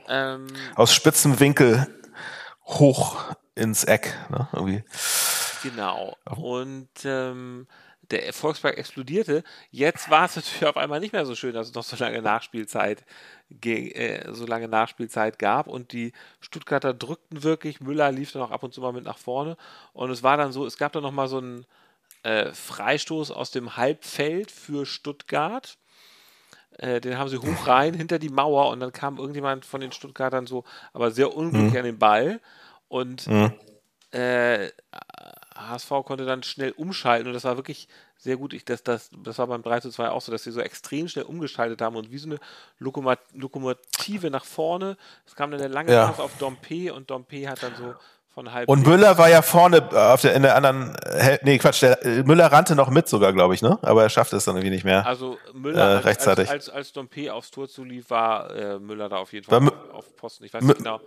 [0.08, 1.88] ähm, Aus spitzem Winkel
[2.65, 3.17] hoch
[3.54, 4.84] ins Eck, ne, irgendwie.
[5.62, 6.15] Genau.
[6.25, 7.67] Und ähm,
[8.12, 9.43] der Volkspark explodierte.
[9.71, 12.21] Jetzt war es natürlich auf einmal nicht mehr so schön, dass es noch so lange
[12.21, 13.04] Nachspielzeit,
[13.63, 15.67] äh, so lange Nachspielzeit gab.
[15.67, 17.82] Und die Stuttgarter drückten wirklich.
[17.82, 19.58] Müller lief dann auch ab und zu mal mit nach vorne.
[19.91, 21.65] Und es war dann so, es gab dann noch mal so einen
[22.23, 25.78] äh, Freistoß aus dem Halbfeld für Stuttgart.
[26.78, 29.92] Äh, den haben sie hoch rein hinter die Mauer und dann kam irgendjemand von den
[29.92, 32.40] Stuttgartern so, aber sehr unglücklich an den Ball.
[32.88, 33.28] Und
[34.12, 34.70] äh,
[35.56, 38.54] HSV konnte dann schnell umschalten und das war wirklich sehr gut.
[38.54, 41.08] Ich, das, das, das war beim 3 zu 2 auch so, dass sie so extrem
[41.08, 42.40] schnell umgeschaltet haben und wie so eine
[42.80, 44.98] Lokomotive nach vorne.
[45.26, 46.08] Es kam dann der lange Ja.
[46.08, 47.96] Pass auf Dompe und Dompe hat dann so.
[48.67, 52.06] Und Müller war ja vorne äh, auf der, in der anderen, Häl- nee, Quatsch, der,
[52.06, 53.80] äh, Müller rannte noch mit sogar, glaube ich, ne?
[53.82, 55.06] Aber er schaffte es dann irgendwie nicht mehr.
[55.06, 56.50] Also Äh, Müller, als, rechtzeitig.
[56.50, 60.15] als, als, als Dompe aufs Tor zulief, war äh, Müller da auf jeden Fall auf,
[60.17, 60.43] Posten.
[60.43, 61.00] Ich weiß nicht genau.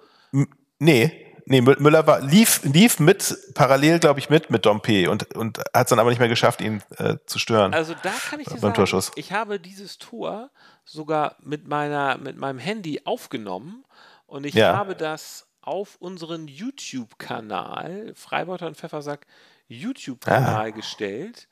[0.78, 5.34] Nee, nee, Mü- Müller war, lief, lief mit, parallel, glaube ich, mit, mit Dompe und,
[5.34, 7.74] und hat es dann aber nicht mehr geschafft, ihn äh, zu stören.
[7.74, 9.10] Also da kann ich dir sagen, Torschuss.
[9.16, 10.50] ich habe dieses Tor
[10.84, 13.84] sogar mit meiner mit meinem Handy aufgenommen
[14.26, 14.76] Und ich Ja.
[14.76, 19.26] habe das auf unseren YouTube-Kanal, Freibeuter und Pfeffersack
[19.68, 21.46] YouTube-Kanal gestellt.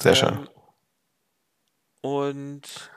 [0.00, 0.34] Sehr schön.
[0.38, 0.48] Ähm,
[2.02, 2.90] Und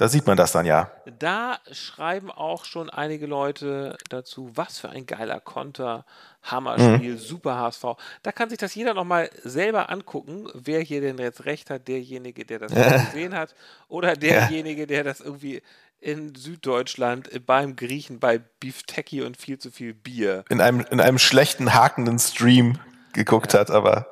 [0.00, 0.92] Da sieht man das dann ja.
[1.18, 6.04] da schreiben auch schon einige Leute dazu, was für ein geiler Konter,
[6.42, 7.18] Hammerspiel, Mhm.
[7.18, 7.84] super HSV.
[8.22, 12.44] Da kann sich das jeder nochmal selber angucken, wer hier denn jetzt recht hat, derjenige,
[12.44, 12.72] der das
[13.12, 13.54] gesehen hat
[13.88, 15.62] oder derjenige, der das irgendwie
[16.00, 20.44] in Süddeutschland beim Griechen bei Beeftecky und viel zu viel Bier.
[20.48, 22.78] In einem, in einem schlechten, hakenden Stream
[23.12, 24.10] geguckt hat, aber,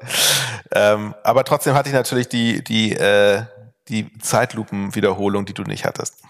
[0.73, 3.45] ähm, aber trotzdem hatte ich natürlich die, die, äh,
[3.89, 6.23] die Zeitlupenwiederholung, die du nicht hattest.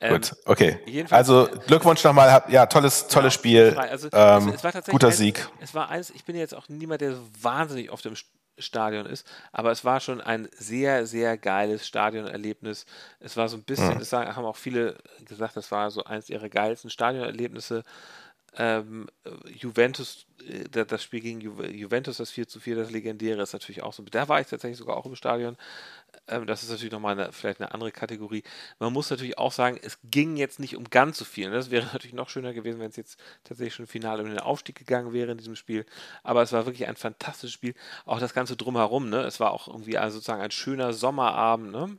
[0.00, 1.04] Ähm, Gut, okay.
[1.10, 3.74] Also Glückwunsch nochmal, hab- ja, tolles, tolles Spiel.
[3.78, 5.48] Also, ähm, es, es war tatsächlich guter eins, Sieg.
[5.60, 8.14] Es war eins, ich bin jetzt auch niemand, der so wahnsinnig oft im
[8.58, 12.86] Stadion ist, aber es war schon ein sehr, sehr geiles Stadionerlebnis.
[13.20, 16.28] Es war so ein bisschen, das sagen, haben auch viele gesagt, das war so eins
[16.30, 17.82] ihrer geilsten Stadionerlebnisse.
[18.60, 22.90] Ähm, äh, Juventus, äh, da- das Spiel gegen Ju Juventus, das 4 zu 4, das
[22.90, 24.02] legendäre, ist natürlich auch so.
[24.02, 25.56] Da war ich tatsächlich sogar auch im Stadion.
[26.26, 28.42] Ähm, das ist natürlich nochmal eine, vielleicht eine andere Kategorie.
[28.80, 31.48] Man muss natürlich auch sagen, es ging jetzt nicht um ganz so viel.
[31.50, 31.54] ne?
[31.54, 34.74] Das wäre natürlich noch schöner gewesen, wenn es jetzt tatsächlich schon final um den Aufstieg
[34.76, 35.86] gegangen wäre in diesem Spiel.
[36.24, 37.74] Aber es war wirklich ein fantastisches Spiel.
[38.06, 39.08] Auch das Ganze drumherum.
[39.08, 39.20] Ne?
[39.20, 41.70] Es war auch irgendwie also sozusagen ein schöner Sommerabend.
[41.70, 41.96] Ne?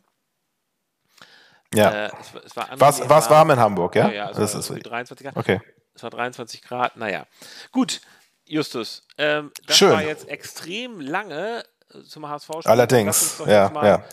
[1.74, 2.08] Ja.
[2.08, 4.08] Äh, es, war- es war war's warm in Hamburg, ja?
[4.10, 5.38] Ja, ja, es das ist, irgendwie 23 Grad.
[5.38, 5.62] okay.
[6.00, 7.26] Es war 23 Grad, naja.
[7.74, 8.00] Gut,
[8.46, 9.92] Justus, ähm, das Schön.
[9.92, 12.72] war jetzt extrem lange äh, zum HSV-Spiel.
[12.72, 14.04] Allerdings, Lass uns doch ja, ja.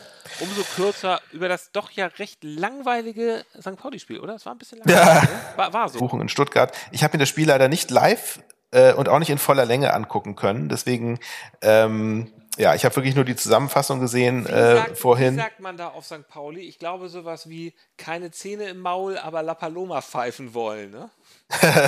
[0.41, 3.77] umso kürzer über das doch ja recht langweilige St.
[3.77, 4.35] Pauli-Spiel, oder?
[4.35, 5.39] Es war ein bisschen langweilig, ne?
[5.55, 6.01] war, war so.
[6.01, 6.77] Buchen in Stuttgart.
[6.91, 8.41] Ich habe mir das Spiel leider nicht live
[8.73, 10.69] äh, und auch nicht in voller Länge angucken können.
[10.69, 11.21] Deswegen,
[11.63, 15.37] ähm, ja, ich habe wirklich nur die Zusammenfassung gesehen Wie, äh, sagt, wie vorhin.
[15.37, 16.27] sagt man da auf St.
[16.29, 16.61] Pauli?
[16.63, 21.11] Ich glaube sowas wie keine Zähne im Maul, aber La Paloma pfeifen wollen, ne?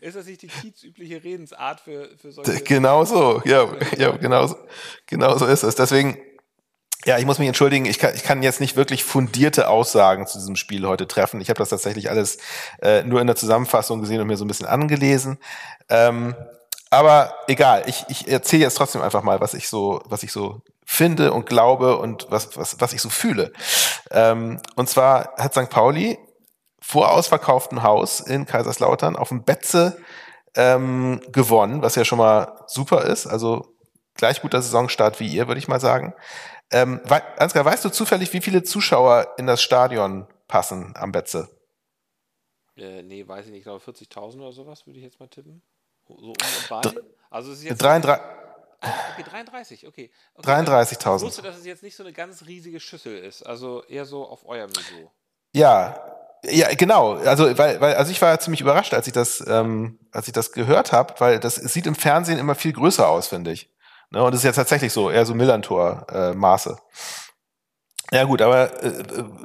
[0.00, 2.62] Ist das nicht die kiezübliche Redensart für, für solche...
[2.62, 4.56] Genau so, ja, ja genau, so-
[5.06, 5.74] genau so ist es.
[5.74, 6.18] Deswegen,
[7.04, 10.38] ja, ich muss mich entschuldigen, ich kann, ich kann jetzt nicht wirklich fundierte Aussagen zu
[10.38, 11.40] diesem Spiel heute treffen.
[11.40, 12.38] Ich habe das tatsächlich alles
[12.82, 15.38] äh, nur in der Zusammenfassung gesehen und mir so ein bisschen angelesen.
[15.88, 16.34] Ähm,
[16.90, 20.62] aber egal, ich, ich erzähle jetzt trotzdem einfach mal, was ich so, was ich so
[20.84, 23.52] finde und glaube und was, was, was ich so fühle.
[24.10, 25.68] Ähm, und zwar hat St.
[25.70, 26.18] Pauli
[26.80, 29.98] vor ausverkauftem Haus in Kaiserslautern auf dem Betze
[30.56, 33.26] ähm, gewonnen, was ja schon mal super ist.
[33.26, 33.74] Also
[34.14, 36.14] gleich guter Saisonstart wie ihr, würde ich mal sagen.
[36.70, 41.48] Ähm, wei- Ansgar, weißt du zufällig, wie viele Zuschauer in das Stadion passen am Betze?
[42.76, 45.62] Äh, nee, weiß ich nicht, ich glaube 40.000 oder sowas würde ich jetzt mal tippen.
[46.08, 46.98] So um.
[47.30, 48.38] Also es ist jetzt 33
[48.80, 50.10] okay, 33, okay.
[50.34, 51.20] okay Ich 33.000.
[51.20, 54.46] wusste, dass es jetzt nicht so eine ganz riesige Schüssel ist, also eher so auf
[54.46, 55.10] eurem Niveau.
[55.52, 56.00] Ja,
[56.44, 57.14] ja, genau.
[57.14, 60.52] Also, weil, weil, also ich war ziemlich überrascht, als ich das, ähm, als ich das
[60.52, 63.68] gehört habe, weil das sieht im Fernsehen immer viel größer aus, finde ich.
[64.10, 64.22] Ne?
[64.22, 66.78] Und es ist ja tatsächlich so, eher so Millantor-Maße.
[68.10, 69.04] Ja gut, aber äh,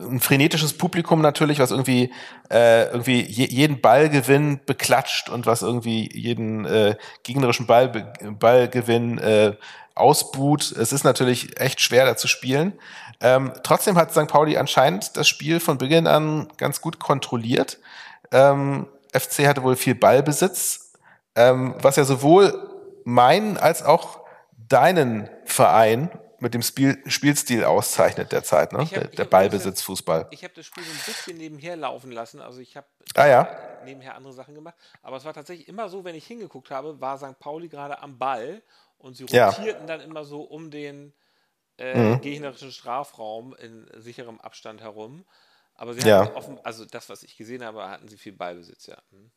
[0.09, 2.13] ein frenetisches Publikum natürlich, was irgendwie
[2.49, 9.55] äh, irgendwie je, jeden Ballgewinn beklatscht und was irgendwie jeden äh, gegnerischen Ball, Ballgewinn äh,
[9.95, 10.71] ausbuht.
[10.71, 12.73] Es ist natürlich echt schwer, da zu spielen.
[13.19, 14.27] Ähm, trotzdem hat St.
[14.27, 17.79] Pauli anscheinend das Spiel von Beginn an ganz gut kontrolliert.
[18.31, 20.93] Ähm, FC hatte wohl viel Ballbesitz,
[21.35, 22.69] ähm, was ja sowohl
[23.03, 24.21] meinen als auch
[24.69, 26.09] deinen Verein
[26.43, 28.79] mit dem Spiel, Spielstil auszeichnet derzeit, ne?
[28.79, 30.27] Hab- der, der hab Ballbesitz, Fußball.
[30.31, 33.49] Ich habe das Spiel so ein bisschen nebenher laufen lassen, also ich habe Ah ja.
[33.85, 37.17] nebenher andere Sachen gemacht, aber es war tatsächlich immer so, wenn ich hingeguckt habe, war
[37.17, 37.39] St.
[37.39, 38.61] Pauli gerade am Ball
[38.99, 39.49] und sie Ja.
[39.49, 41.13] rotierten dann immer so um den
[41.77, 45.25] äh, gegnerischen Strafraum in sicherem Abstand herum.
[45.75, 46.21] Aber sie Ja.
[46.21, 48.97] hatten offen, also das, was ich gesehen habe, hatten sie viel Ballbesitz, ja.
[49.11, 49.31] Hm.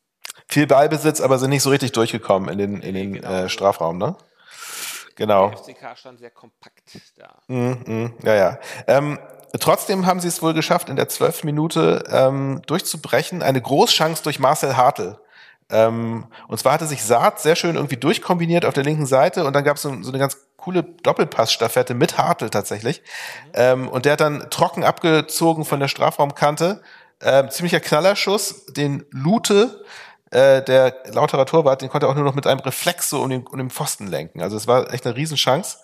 [0.47, 3.31] Viel Ballbesitz, aber sind nicht so richtig durchgekommen in den, in den genau.
[3.31, 4.15] äh, Strafraum, ne?
[5.17, 5.49] Genau.
[5.49, 6.83] Der FCK stand sehr kompakt
[7.17, 7.39] da.
[7.47, 8.59] Mhm, mhm, ja, ja.
[8.85, 9.19] Ähm,
[9.59, 13.41] trotzdem haben sie es wohl geschafft, in der zwölften Minute ähm, durchzubrechen.
[13.41, 15.17] Eine Großchance durch Marcel Hartl.
[15.69, 19.53] Ähm, und zwar hatte sich Saad sehr schön irgendwie durchkombiniert auf der linken Seite und
[19.53, 23.01] dann gab es so, so eine ganz coole Doppelpassstaffette mit Hartl tatsächlich.
[23.53, 26.81] Ähm, und der hat dann trocken abgezogen von der Strafraumkante.
[27.21, 29.83] Ähm, ziemlicher Knallerschuss, den Lute,
[30.31, 33.29] äh, der Lauterer Torwart, den konnte er auch nur noch mit einem Reflex so um
[33.29, 34.41] den, um den Pfosten lenken.
[34.41, 35.77] Also es war echt eine Riesenchance,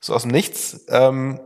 [0.00, 0.84] so aus dem Nichts.
[0.88, 1.40] Ähm,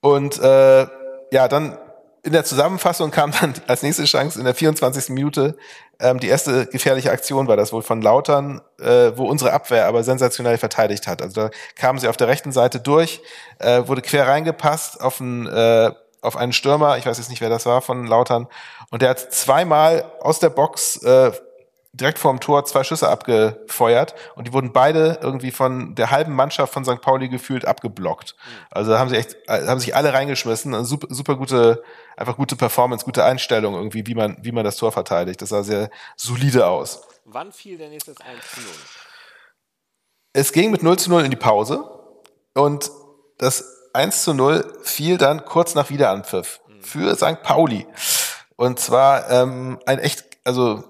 [0.00, 0.86] und äh,
[1.32, 1.78] ja, dann
[2.22, 5.10] in der Zusammenfassung kam dann als nächste Chance in der 24.
[5.10, 5.56] Minute
[5.98, 10.02] ähm, die erste gefährliche Aktion war das wohl von Lautern, äh, wo unsere Abwehr aber
[10.04, 11.22] sensationell verteidigt hat.
[11.22, 13.22] Also da kamen sie auf der rechten Seite durch,
[13.58, 17.48] äh, wurde quer reingepasst auf einen, äh, auf einen Stürmer, ich weiß jetzt nicht, wer
[17.48, 18.48] das war von Lautern,
[18.90, 21.30] und der hat zweimal aus der Box äh,
[21.96, 26.72] direkt vorm Tor zwei Schüsse abgefeuert und die wurden beide irgendwie von der halben Mannschaft
[26.72, 27.00] von St.
[27.00, 28.36] Pauli gefühlt abgeblockt.
[28.70, 31.82] Also da haben sie echt, äh, haben sich alle reingeschmissen, eine super, super gute,
[32.16, 35.40] einfach gute Performance, gute Einstellung irgendwie, wie man, wie man das Tor verteidigt.
[35.42, 37.02] Das sah sehr solide aus.
[37.24, 38.70] Wann fiel denn jetzt das 1 zu 0?
[40.32, 41.82] Es ging mit 0 zu 0 in die Pause
[42.54, 42.90] und
[43.38, 47.42] das 1 zu 0 fiel dann kurz nach Wiederanpfiff für St.
[47.42, 47.86] Pauli.
[48.56, 50.84] Und zwar ähm, ein echt, also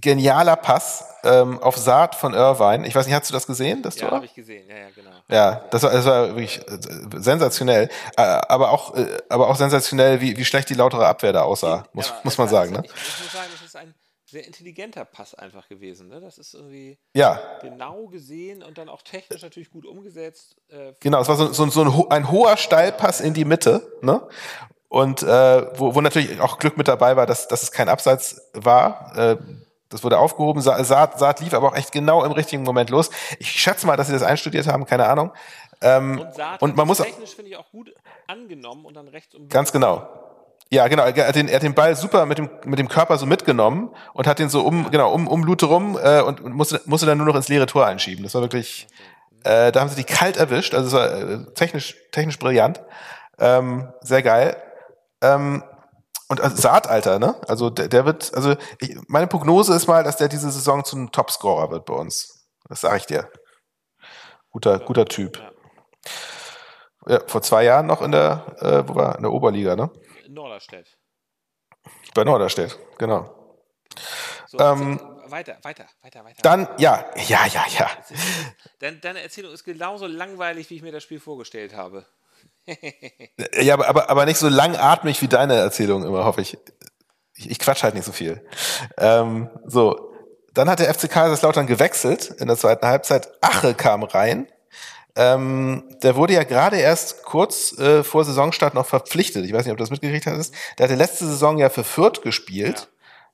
[0.00, 2.86] genialer Pass ähm, auf Saat von Irvine.
[2.86, 4.68] Ich weiß nicht, hast du das gesehen, das Ja, habe ich gesehen.
[4.68, 5.10] Ja, ja, genau.
[5.28, 6.78] Ja, das war, das war wirklich äh,
[7.16, 7.88] sensationell.
[8.16, 11.84] Äh, Aber auch, äh, aber auch sensationell, wie, wie schlecht die lautere Abwehr da aussah,
[11.92, 12.72] muss, Ja, muss man sagen.
[12.72, 12.82] Ne?
[12.84, 13.94] Ich, ich muss sagen, das ist ein
[14.30, 16.08] sehr intelligenter Pass einfach gewesen.
[16.08, 16.20] Ne?
[16.20, 20.56] Das ist irgendwie Ja, genau gesehen und dann auch technisch natürlich gut umgesetzt.
[20.68, 21.20] Äh, genau.
[21.22, 23.90] Es war so, so, so ein, ho- ein hoher Steilpass in die Mitte.
[24.02, 24.20] Ne?
[24.88, 28.40] Und äh, wo, wo natürlich auch Glück mit dabei war, dass, dass es kein Abseits
[28.54, 29.12] war.
[29.16, 29.36] Äh,
[29.90, 30.60] das wurde aufgehoben.
[30.60, 33.10] Sa Saat, Saat lief aber auch echt genau im richtigen Moment los.
[33.38, 35.32] Ich schätze mal, dass sie das einstudiert haben, keine Ahnung.
[35.80, 37.92] Ähm, und Saat und man muss- technisch, finde ich, auch gut
[38.26, 40.06] angenommen und dann rechts um Ganz genau.
[40.70, 41.04] Ja, genau.
[41.04, 43.90] Er hat den, er hat den Ball super mit dem, mit dem Körper so mitgenommen
[44.12, 47.06] und hat den so um, genau, um, um Lute rum äh, und, und musste, musste
[47.06, 48.22] dann nur noch ins leere Tor einschieben.
[48.24, 48.86] Das war wirklich,
[49.44, 50.74] äh, da haben sie die kalt erwischt.
[50.74, 52.82] Also es war äh, technisch, technisch brillant.
[53.38, 54.56] Ähm, sehr geil.
[55.22, 55.62] Ähm,
[56.28, 57.40] und also Saatalter, ne?
[57.48, 61.10] Also der, der wird, also ich, meine Prognose ist mal, dass der diese Saison zum
[61.10, 62.46] Topscorer wird bei uns.
[62.68, 63.30] Das sage ich dir.
[64.50, 65.42] Guter, guter Typ.
[67.06, 69.90] Ja, vor zwei Jahren noch in der, äh, wo war, in der Oberliga, ne?
[70.28, 70.98] Norderstedt.
[72.14, 73.34] Bei Norderstedt, genau.
[74.46, 76.42] So, Ähm, weiter, weiter, weiter, weiter.
[76.42, 77.90] Dann, ja, ja, ja, ja.
[78.80, 82.06] Dein, deine Erzählung ist genauso langweilig, wie ich mir das Spiel vorgestellt habe.
[83.60, 86.58] Ja, aber, aber, aber nicht so langatmig wie deine Erzählung immer, hoffe ich.
[87.34, 88.44] Ich, ich quatsch halt nicht so viel.
[88.96, 90.12] Ähm, so,
[90.54, 93.30] dann hat der FC Kaiserslautern gewechselt in der zweiten Halbzeit.
[93.40, 94.48] Ache kam rein.
[95.14, 99.44] Ähm, der wurde ja gerade erst kurz äh, vor Saisonstart noch verpflichtet.
[99.44, 100.54] Ich weiß nicht, ob du das mitgekriegt hattest.
[100.78, 102.88] Der hatte letzte Saison ja für Fürth gespielt,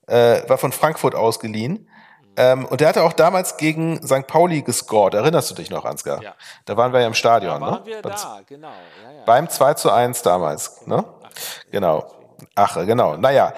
[0.07, 1.89] äh, war von Frankfurt ausgeliehen.
[2.37, 4.27] Ähm, und der hatte auch damals gegen St.
[4.27, 5.15] Pauli gescored.
[5.15, 6.23] Erinnerst du dich noch, Ansgar?
[6.23, 6.35] Ja.
[6.65, 7.61] Da waren wir ja im Stadion.
[7.61, 7.87] Da waren ne?
[7.87, 8.69] wir Beim- da, genau.
[8.69, 9.25] Ja, ja.
[9.25, 11.05] beim 2 zu 1 damals, ne?
[11.71, 12.05] Genau.
[12.55, 13.17] Ache, genau.
[13.17, 13.53] Naja,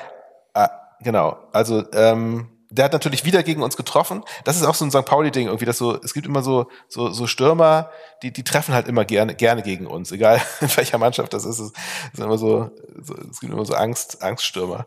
[0.54, 0.68] äh,
[1.00, 1.36] genau.
[1.52, 4.22] Also, ähm, der hat natürlich wieder gegen uns getroffen.
[4.44, 5.04] Das ist auch so ein St.
[5.04, 7.90] Pauli-Ding irgendwie, dass so, es gibt immer so, so, so Stürmer,
[8.22, 11.60] die, die treffen halt immer gerne, gerne gegen uns, egal in welcher Mannschaft das ist.
[11.60, 11.72] Es
[12.12, 12.70] sind immer so,
[13.02, 14.86] so es gibt immer so Angst, Angststürmer.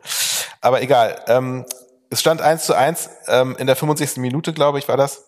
[0.62, 1.22] Aber egal.
[1.28, 1.66] Ähm,
[2.10, 4.18] es stand 1 zu 1 ähm, in der 65.
[4.18, 5.28] Minute, glaube ich, war das.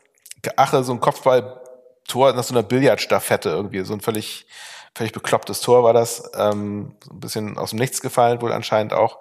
[0.56, 4.48] Ache, so ein Kopfball-Tor nach so einer Billardstaffette irgendwie, so ein völlig,
[4.96, 6.32] völlig beklopptes Tor war das.
[6.36, 9.20] Ähm, so ein bisschen aus dem Nichts gefallen, wohl anscheinend auch.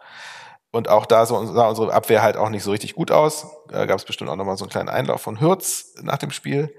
[0.73, 3.47] Und auch da sah unsere Abwehr halt auch nicht so richtig gut aus.
[3.69, 6.75] Da gab es bestimmt auch nochmal so einen kleinen Einlauf von Hürz nach dem Spiel.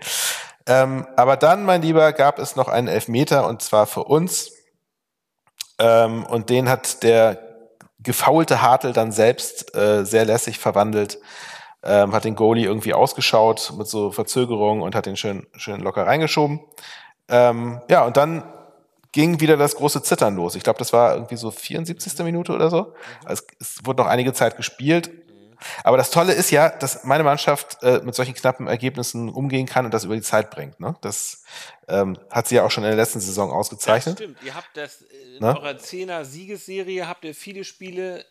[0.66, 4.54] Ähm, aber dann, mein Lieber, gab es noch einen Elfmeter und zwar für uns.
[5.78, 7.51] Ähm, und den hat der
[8.04, 11.20] gefaulte Hartl dann selbst äh, sehr lässig verwandelt.
[11.84, 16.06] Ähm, hat den Goalie irgendwie ausgeschaut mit so Verzögerung und hat den schön, schön locker
[16.06, 16.60] reingeschoben.
[17.28, 18.43] Ähm, ja, und dann
[19.12, 20.56] ging wieder das große Zittern los.
[20.56, 22.24] Ich glaube, das war irgendwie so 74.
[22.24, 22.93] Minute oder so.
[23.26, 25.10] Also es, es wurde noch einige Zeit gespielt.
[25.84, 29.86] Aber das Tolle ist ja, dass meine Mannschaft äh, mit solchen knappen Ergebnissen umgehen kann
[29.86, 30.80] und das über die Zeit bringt.
[30.80, 30.95] Ne?
[31.01, 31.43] Das
[31.88, 34.18] ähm, hat sie ja auch schon in der letzten Saison Das ausgezeichnet.
[34.20, 34.38] stimmt.
[34.43, 35.05] Ihr habt das äh,
[35.38, 35.57] in Ne?
[35.57, 38.24] eurer 10er Siegesserie habt ihr viele Spiele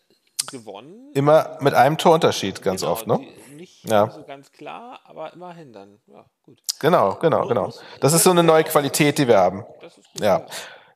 [0.49, 1.11] gewonnen.
[1.13, 3.05] Immer mit einem Torunterschied, ganz Genau, oft.
[3.07, 3.19] Ne?
[3.55, 4.09] Nicht Ja.
[4.09, 5.99] so ganz klar, aber immerhin dann.
[6.07, 6.59] Ja, gut.
[6.79, 7.71] Genau, genau, genau.
[7.99, 9.63] Das ist so eine neue Qualität, die wir haben.
[9.81, 10.21] Das ist gut.
[10.23, 10.45] Ja.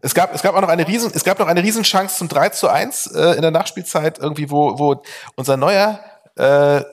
[0.02, 2.50] Es gab, es gab auch noch eine riesen, es gab noch eine Riesenchance zum 3
[2.50, 5.02] zu 1 äh, in der Nachspielzeit, irgendwie, wo, wo
[5.36, 6.00] unser neuer
[6.36, 6.84] äh,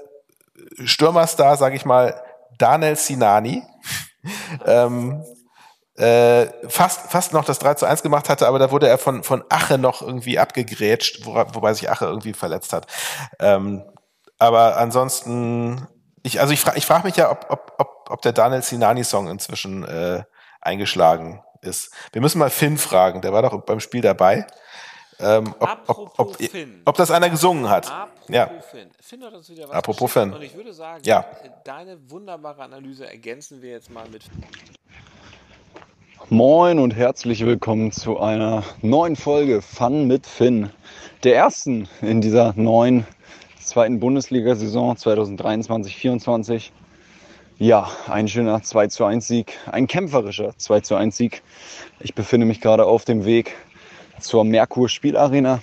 [0.85, 2.21] Stürmerstar, sage ich mal,
[2.59, 3.63] Daniel Sinani,
[4.67, 5.25] ähm,
[5.97, 9.23] äh, fast, fast noch das 3 zu 1 gemacht hatte, aber da wurde er von,
[9.23, 12.87] von Ache noch irgendwie abgegrätscht, wo, wobei sich Ache irgendwie verletzt hat.
[13.39, 13.85] Ähm,
[14.39, 15.87] aber ansonsten,
[16.23, 19.29] ich, also ich frage ich frag mich ja, ob, ob, ob, ob der Daniel Sinani-Song
[19.29, 20.25] inzwischen äh,
[20.61, 21.93] eingeschlagen ist.
[22.13, 24.47] Wir müssen mal Finn fragen, der war doch beim Spiel dabei.
[25.21, 26.83] Ähm, ob, ob, Apropos ob, Finn.
[26.85, 27.91] ob das einer gesungen hat.
[27.91, 28.49] Apropos Ja.
[28.71, 28.89] Finn.
[29.01, 30.13] Finn hat uns wieder was Apropos.
[30.13, 30.33] Finn.
[30.33, 31.25] Und ich würde sagen, Ja.
[31.65, 34.23] deine wunderbare Analyse ergänzen wir jetzt mal mit
[36.29, 40.71] Moin und herzlich willkommen zu einer neuen Folge Fun mit Finn.
[41.25, 43.07] Der ersten in dieser neuen
[43.61, 46.71] zweiten Bundesliga-Saison 2023-24.
[47.59, 51.43] Ja, ein schöner 2 zu 1 Sieg, ein kämpferischer 2 zu 1 Sieg.
[52.01, 53.55] Ich befinde mich gerade auf dem Weg
[54.19, 55.61] zur Merkur Spielarena.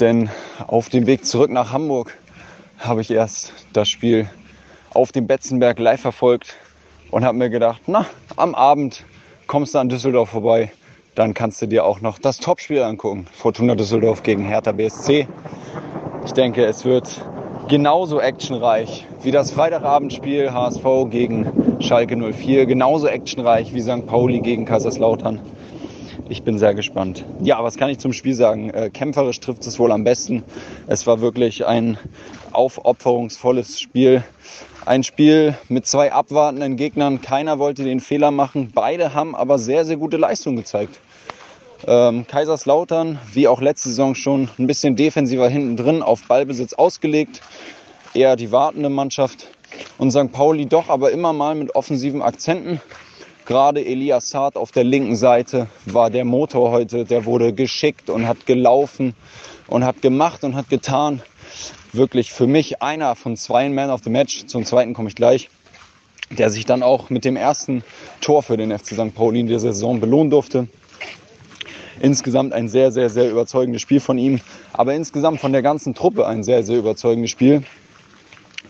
[0.00, 0.30] Denn
[0.66, 2.18] auf dem Weg zurück nach Hamburg
[2.78, 4.28] habe ich erst das Spiel
[4.94, 6.56] auf dem Betzenberg live verfolgt
[7.10, 9.04] und habe mir gedacht, na, am Abend
[9.46, 10.72] kommst du an Düsseldorf vorbei,
[11.14, 13.26] dann kannst du dir auch noch das Topspiel angucken.
[13.32, 15.28] Fortuna Düsseldorf gegen Hertha BSC.
[16.24, 17.20] Ich denke, es wird
[17.68, 24.06] genauso actionreich wie das Freitagabendspiel HSV gegen Schalke 04, genauso actionreich wie St.
[24.06, 25.40] Pauli gegen Kaiserslautern.
[26.28, 27.24] Ich bin sehr gespannt.
[27.40, 28.70] Ja, was kann ich zum Spiel sagen?
[28.70, 30.44] Äh, kämpferisch trifft es wohl am besten.
[30.86, 31.98] Es war wirklich ein
[32.52, 34.22] aufopferungsvolles Spiel.
[34.86, 37.20] Ein Spiel mit zwei abwartenden Gegnern.
[37.20, 38.70] Keiner wollte den Fehler machen.
[38.74, 40.98] Beide haben aber sehr, sehr gute Leistung gezeigt.
[41.86, 47.42] Ähm, Kaiserslautern, wie auch letzte Saison schon, ein bisschen defensiver hinten drin, auf Ballbesitz ausgelegt.
[48.14, 49.48] Eher die wartende Mannschaft.
[49.98, 50.30] Und St.
[50.32, 52.80] Pauli doch aber immer mal mit offensiven Akzenten.
[53.44, 57.04] Gerade Elias Saad auf der linken Seite war der Motor heute.
[57.04, 59.14] Der wurde geschickt und hat gelaufen
[59.66, 61.22] und hat gemacht und hat getan.
[61.92, 64.46] Wirklich für mich einer von zwei Man of the Match.
[64.46, 65.50] Zum zweiten komme ich gleich.
[66.30, 67.82] Der sich dann auch mit dem ersten
[68.20, 69.12] Tor für den FC St.
[69.12, 70.68] Pauli in der Saison belohnen durfte.
[72.00, 74.40] Insgesamt ein sehr, sehr, sehr überzeugendes Spiel von ihm.
[74.72, 77.64] Aber insgesamt von der ganzen Truppe ein sehr, sehr überzeugendes Spiel.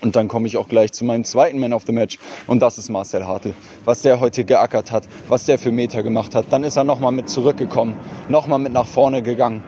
[0.02, 2.18] Und dann komme ich auch gleich zu meinem zweiten Man of the Match.
[2.48, 3.54] Und das ist Marcel Hartl.
[3.84, 6.46] Was der heute geackert hat, was der für Meter gemacht hat.
[6.50, 7.94] Dann ist er nochmal mit zurückgekommen,
[8.28, 9.62] nochmal mit nach vorne gegangen.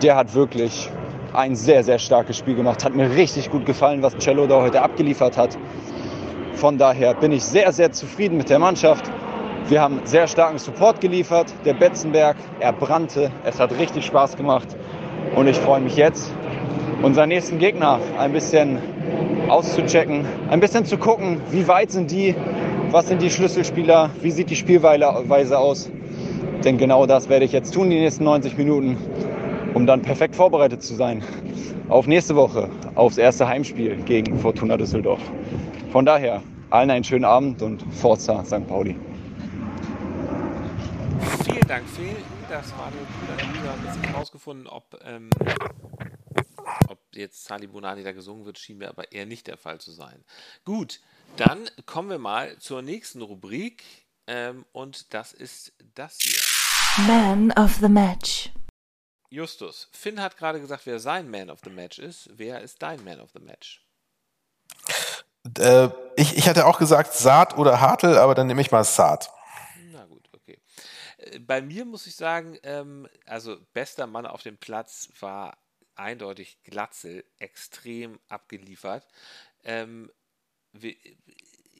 [0.00, 0.88] Der hat wirklich
[1.32, 2.84] ein sehr, sehr starkes Spiel gemacht.
[2.84, 5.58] Hat mir richtig gut gefallen, was Cello da heute abgeliefert hat.
[6.54, 9.10] Von daher bin ich sehr, sehr zufrieden mit der Mannschaft.
[9.68, 11.52] Wir haben sehr starken Support geliefert.
[11.64, 13.32] Der Betzenberg, er brannte.
[13.44, 14.68] Es hat richtig Spaß gemacht.
[15.34, 16.32] Und ich freue mich jetzt,
[17.02, 18.78] unseren nächsten Gegner ein bisschen
[19.48, 22.34] auszuchecken, ein bisschen zu gucken, wie weit sind die,
[22.90, 25.90] was sind die Schlüsselspieler, wie sieht die Spielweise aus.
[26.64, 28.96] Denn genau das werde ich jetzt tun, die nächsten 90 Minuten,
[29.74, 31.22] um dann perfekt vorbereitet zu sein
[31.88, 35.20] auf nächste Woche, aufs erste Heimspiel gegen Fortuna Düsseldorf.
[35.90, 38.66] Von daher, allen einen schönen Abend und Forza St.
[38.68, 38.96] Pauli.
[41.44, 42.14] Vielen Dank, Phil.
[42.48, 43.68] Das war eine gute Analyse.
[43.68, 45.30] Haben jetzt herausgefunden, ob ähm,
[46.88, 49.92] ob jetzt Sali Bonani da gesungen wird, schien mir aber eher nicht der Fall zu
[49.92, 50.24] sein.
[50.64, 51.00] Gut,
[51.36, 53.84] dann kommen wir mal zur nächsten Rubrik
[54.26, 57.06] ähm, und das ist das hier.
[57.06, 58.50] Man of the Match.
[59.30, 62.28] Justus, Finn hat gerade gesagt, wer sein Man of the Match ist.
[62.32, 63.86] Wer ist dein Man of the Match?
[65.58, 69.30] Äh, ich, ich hatte auch gesagt Saat oder Hartl, aber dann nehme ich mal Saat.
[69.92, 70.58] Na gut, okay.
[71.18, 75.56] Äh, bei mir muss ich sagen, ähm, also bester Mann auf dem Platz war
[76.00, 79.06] eindeutig Glatzel extrem abgeliefert.
[79.64, 80.10] Ähm,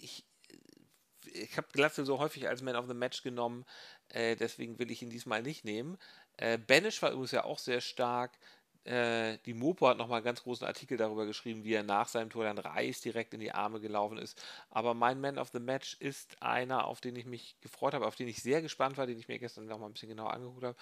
[0.00, 0.24] ich
[1.32, 3.64] ich habe Glatzel so häufig als Man of the Match genommen,
[4.08, 5.98] äh, deswegen will ich ihn diesmal nicht nehmen.
[6.36, 8.32] Äh, Banish war übrigens ja auch sehr stark.
[8.84, 12.30] Äh, die Mopo hat nochmal einen ganz großen Artikel darüber geschrieben, wie er nach seinem
[12.30, 14.42] Tor dann Reis direkt in die Arme gelaufen ist.
[14.70, 18.16] Aber mein Man of the Match ist einer, auf den ich mich gefreut habe, auf
[18.16, 20.76] den ich sehr gespannt war, den ich mir gestern nochmal ein bisschen genauer angeguckt habe.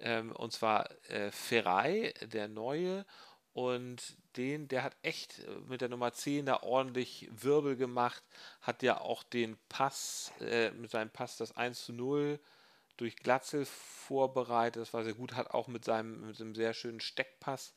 [0.00, 3.04] Ähm, und zwar äh, Ferrei, der neue.
[3.52, 8.22] Und den, der hat echt äh, mit der Nummer 10 da ordentlich Wirbel gemacht,
[8.60, 12.38] hat ja auch den Pass, äh, mit seinem Pass das 1 zu 0
[12.96, 14.80] durch Glatzel vorbereitet.
[14.80, 17.74] Das war sehr gut, hat auch mit seinem, mit einem sehr schönen Steckpass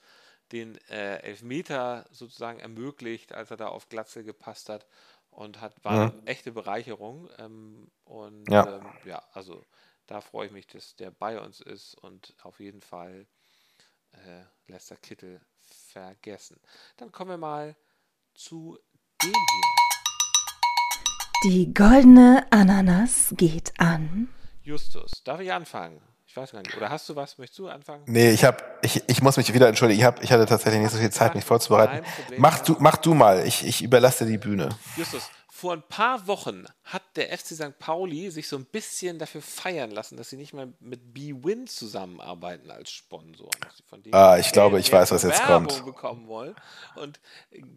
[0.51, 4.86] den äh, Elfmeter sozusagen ermöglicht, als er da auf Glatzel gepasst hat.
[5.30, 6.09] Und hat, war ja.
[6.09, 7.30] eine echte Bereicherung.
[7.38, 8.78] Ähm, und ja.
[8.78, 9.63] Ähm, ja, also
[10.12, 13.26] da freue ich mich, dass der bei uns ist und auf jeden Fall
[14.12, 16.59] äh, lässt der Kittel vergessen.
[16.97, 17.78] Dann kommen wir mal
[18.34, 18.78] zu
[19.24, 19.72] dem hier.
[21.45, 24.28] Die goldene Ananas geht an.
[24.64, 26.01] Justus, darf ich anfangen?
[26.28, 26.76] Ich weiß gar nicht.
[26.76, 27.38] Oder hast du was?
[27.38, 28.03] Möchtest du anfangen?
[28.05, 29.99] Nee, ich, hab, ich, ich muss mich wieder entschuldigen.
[29.99, 32.05] Ich, hab, ich hatte tatsächlich nicht so viel Zeit, mich vorzubereiten.
[32.38, 33.45] Mach du, mach du mal.
[33.45, 34.70] Ich, ich überlasse dir die Bühne.
[34.95, 35.30] Justus,
[35.62, 37.78] vor ein paar Wochen hat der FC St.
[37.78, 42.72] Pauli sich so ein bisschen dafür feiern lassen, dass sie nicht mehr mit B-Win zusammenarbeiten
[42.72, 43.51] als Sponsor.
[44.09, 45.86] ah, ich glaube, ich weiß, was jetzt Werbung kommt.
[45.86, 46.55] bekommen wollen.
[46.95, 47.20] Und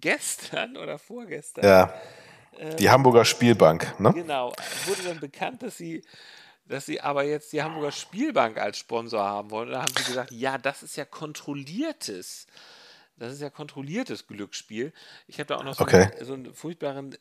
[0.01, 1.63] gestern oder vorgestern.
[1.63, 1.93] Ja.
[2.59, 4.15] Ähm, die Hamburger Spielbank, ne?
[4.15, 4.55] Genau.
[4.87, 6.03] Wurde dann bekannt, dass sie
[6.67, 9.69] dass sie aber jetzt die Hamburger Spielbank als Sponsor haben wollen.
[9.69, 12.47] Und da haben sie gesagt, ja, das ist ja kontrolliertes
[13.17, 14.93] das ist ja kontrolliertes Glücksspiel.
[15.27, 16.11] Ich habe da auch noch so, okay.
[16.13, 17.17] einen, so einen furchtbaren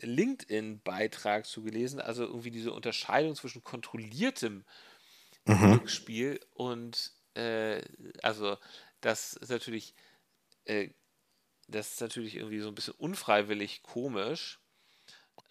[0.00, 4.64] LinkedIn-Beitrag zu gelesen, also irgendwie diese Unterscheidung zwischen kontrolliertem
[5.44, 5.70] mhm.
[5.70, 7.82] Glücksspiel und äh,
[8.22, 8.56] also
[9.00, 9.94] das ist natürlich
[10.64, 10.90] äh,
[11.68, 14.57] das ist natürlich irgendwie so ein bisschen unfreiwillig komisch.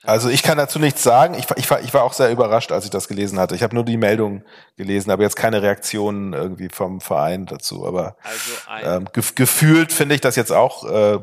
[0.03, 1.33] Also ich kann dazu nichts sagen.
[1.33, 3.55] Ich, ich, war, ich war auch sehr überrascht, als ich das gelesen hatte.
[3.55, 4.43] Ich habe nur die Meldung
[4.75, 7.85] gelesen, aber jetzt keine Reaktionen irgendwie vom Verein dazu.
[7.85, 8.51] Aber Also
[8.83, 11.19] ähm, gef gefühlt finde ich das jetzt auch äh,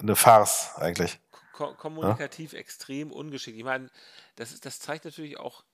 [0.00, 1.18] eine Farce eigentlich.
[1.52, 3.56] ko kommunikativ extrem ungeschickt.
[3.56, 3.88] Ich meine,
[4.36, 5.64] das, ist, das zeigt natürlich auch,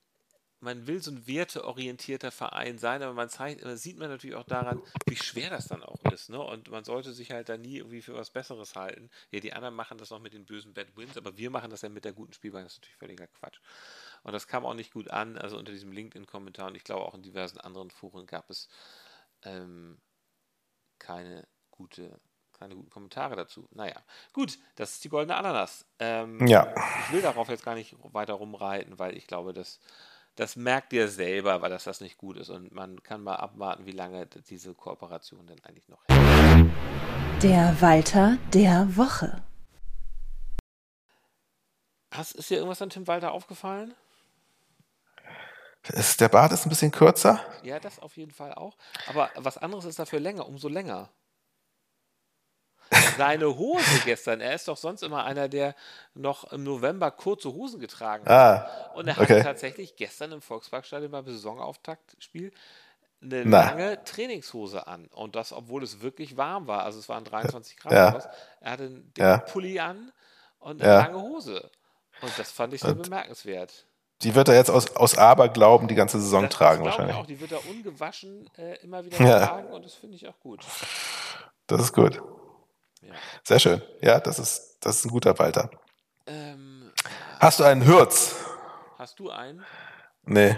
[0.61, 4.44] man will so ein werteorientierter Verein sein, aber man zeigt, das sieht man natürlich auch
[4.44, 6.28] daran, wie schwer das dann auch ist.
[6.28, 6.38] Ne?
[6.40, 9.11] Und man sollte sich halt da nie irgendwie für was Besseres halten.
[9.30, 11.82] Ja, die anderen machen das noch mit den bösen Bad Wins, aber wir machen das
[11.82, 12.66] ja mit der guten Spielbank.
[12.66, 13.61] Das ist natürlich völliger Quatsch.
[14.22, 17.14] Und das kam auch nicht gut an, also unter diesem LinkedIn-Kommentar und ich glaube auch
[17.14, 18.68] in diversen anderen Foren gab es
[19.42, 19.98] ähm,
[20.98, 22.20] keine gute
[22.61, 23.66] keine guten Kommentare dazu.
[23.72, 23.96] Naja,
[24.34, 25.86] gut, das ist die goldene Ananas.
[25.98, 26.74] Ähm, Ja.
[27.06, 29.80] Ich will darauf jetzt gar nicht weiter rumreiten, weil ich glaube, das,
[30.41, 32.49] das merkt ihr selber, weil das das nicht gut ist.
[32.49, 36.70] Und man kann mal abwarten, wie lange diese Kooperation denn eigentlich noch hält.
[37.43, 39.43] Der Walter der Woche.
[42.11, 43.95] Hast, ist dir irgendwas an Tim Walter aufgefallen?
[45.88, 47.45] Ist, der Bart ist ein bisschen kürzer.
[47.62, 48.78] Ja, das auf jeden Fall auch.
[49.09, 51.11] Aber was anderes ist dafür länger, umso länger.
[53.16, 55.74] Seine Hose gestern, er ist doch sonst immer einer, der
[56.14, 58.30] noch im November kurze Hosen getragen hat.
[58.30, 59.43] Ah, Und er hatte okay.
[59.43, 62.53] tatsächlich gestern im Volksparkstadion beim Saisonauftaktspiel
[63.22, 63.64] eine Na.
[63.70, 65.07] lange Trainingshose an.
[65.12, 66.82] Und das, obwohl es wirklich warm war.
[66.84, 68.18] Also es waren 23 Grad Ja.
[68.61, 69.38] Er hatte einen dicken Ja.
[69.38, 70.11] Pulli an
[70.59, 70.99] und eine Ja.
[71.03, 71.70] lange Hose.
[72.22, 73.86] Und das fand ich sehr Und- bemerkenswert.
[74.22, 77.14] Die wird er jetzt aus, aus Aberglauben die ganze Saison Das- tragen wahrscheinlich.
[77.16, 77.24] auch.
[77.26, 79.47] Die wird er ungewaschen äh, immer wieder Ja.
[79.47, 80.64] tragen und das finde ich auch gut.
[81.68, 82.20] Das ist gut.
[83.03, 83.14] Ja.
[83.44, 83.82] Sehr schön.
[84.01, 85.70] Ja, das ist, das ist ein guter Walter.
[86.26, 86.92] Ähm,
[87.38, 88.34] Hast du einen Hürz?
[88.98, 89.64] hast du einen?
[90.24, 90.57] Nee.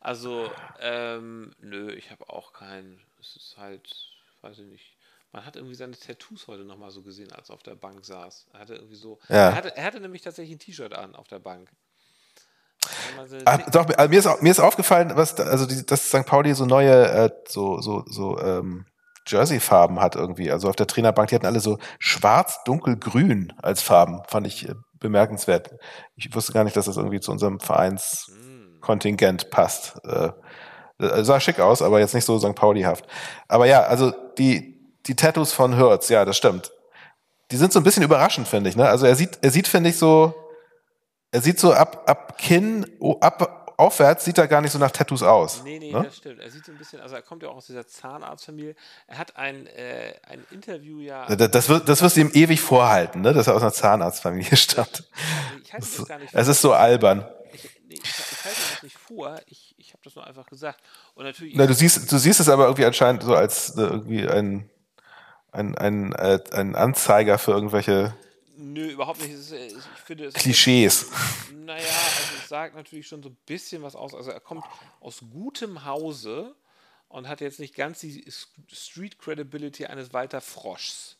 [0.00, 3.00] Also, ähm, nö, ich habe auch keinen.
[3.20, 3.88] Es ist halt,
[4.42, 4.96] weiß ich nicht.
[5.32, 8.46] Man hat irgendwie seine Tattoos heute nochmal so gesehen, als er auf der Bank saß.
[8.52, 9.18] Er hatte irgendwie so.
[9.28, 9.50] Ja.
[9.50, 11.70] Er, hatte, er hatte nämlich tatsächlich ein T-Shirt an auf der Bank.
[13.28, 16.24] So- Ah, doch, also mir, ist, au- mir ist aufgefallen, was, also die, dass St.
[16.26, 18.86] Pauli so neue, äh, so, so, so ähm,
[19.26, 20.50] Jersey-Farben hat irgendwie.
[20.50, 24.22] Also auf der Trainerbank, die hatten alle so schwarz, dunkel, grün als Farben.
[24.28, 25.70] Fand ich äh, bemerkenswert.
[26.14, 29.98] Ich wusste gar nicht, dass das irgendwie zu unserem Vereinskontingent passt.
[30.04, 30.30] Äh,
[30.98, 32.54] äh, sah schick aus, aber jetzt nicht so St.
[32.54, 33.06] Pauli-haft.
[33.48, 36.72] Aber ja, also die, die Tattoos von Hurts, ja, das stimmt.
[37.50, 38.76] Die sind so ein bisschen überraschend, finde ich.
[38.76, 38.88] Ne?
[38.88, 40.34] Also er sieht, er sieht, finde ich, so,
[41.30, 42.86] er sieht so ab, ab Kinn,
[43.20, 45.62] ab, aufwärts sieht er gar nicht so nach Tattoos aus.
[45.64, 46.04] Nee, nee, ne?
[46.04, 46.40] das stimmt.
[46.40, 48.74] Er sieht so ein bisschen, also er kommt ja auch aus dieser Zahnarztfamilie.
[49.06, 51.26] Er hat ein, äh, ein Interview ja.
[51.26, 53.32] Das, das, wird, das wirst du ihm ewig vorhalten, ne?
[53.32, 55.04] dass er aus einer Zahnarztfamilie stammt.
[55.62, 57.26] ich halte Das, gar nicht es ist so albern.
[57.52, 59.40] Ich, nee, ich, ich halte das nicht vor.
[59.46, 60.80] Ich, ich habe das nur einfach gesagt.
[61.14, 61.54] Und natürlich.
[61.54, 64.70] Na, du, siehst, du siehst es aber irgendwie anscheinend so als äh, irgendwie ein,
[65.52, 68.14] ein, ein, äh, ein Anzeiger für irgendwelche
[68.56, 69.32] Nö, überhaupt nicht.
[69.32, 71.06] Ist, äh, ich finde, es ist- Klischees.
[71.52, 74.14] Naja, also es sagt natürlich schon so ein bisschen was aus.
[74.14, 74.64] Also er kommt
[75.00, 76.54] aus gutem Hause
[77.08, 78.24] und hat jetzt nicht ganz die
[78.72, 81.16] Street Credibility eines Walter Froschs.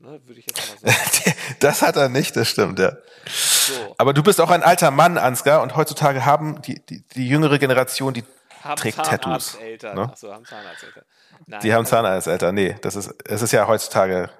[0.00, 1.34] Ne, würde ich jetzt mal sagen.
[1.60, 2.96] Das hat er nicht, das stimmt, ja.
[3.28, 7.28] So, Aber du bist auch ein alter Mann, Ansgar, und heutzutage haben die, die, die
[7.28, 8.24] jüngere Generation, die
[8.62, 9.52] haben trägt Tattoos.
[9.52, 9.94] Zahnarzteltern.
[9.94, 10.02] Ne?
[10.10, 11.04] Achso, haben Zahnarzteltern.
[11.46, 12.54] Nein, Die haben Zahnarzteltern.
[12.54, 14.30] Nee, das ist, es ist ja heutzutage,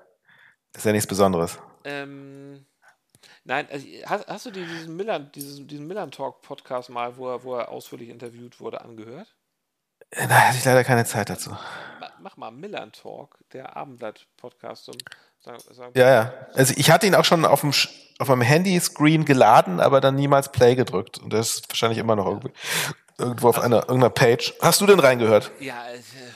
[0.75, 1.59] ist ja nichts Besonderes.
[1.85, 2.65] Ähm,
[3.45, 7.29] nein, also, hast, hast du dir diesen Millan, diesen, diesen Millan Talk Podcast mal, wo
[7.31, 9.35] er, wo er ausführlich interviewt wurde, angehört?
[10.11, 11.51] Äh, Da hatte ich leider keine Zeit dazu.
[11.51, 14.91] Ma- Mach mal Millan Talk, der Abendblatt-Podcast
[15.95, 16.33] Ja, ja.
[16.55, 17.71] Also ich hatte ihn auch schon auf dem,
[18.19, 21.19] auf dem Handyscreen geladen, aber dann niemals Play gedrückt.
[21.19, 22.53] Und das ist wahrscheinlich immer noch irgendwie,
[23.19, 24.55] irgendwo auf einer, irgendeiner Page.
[24.63, 25.51] Hast du denn reingehört?
[25.61, 25.85] Ja,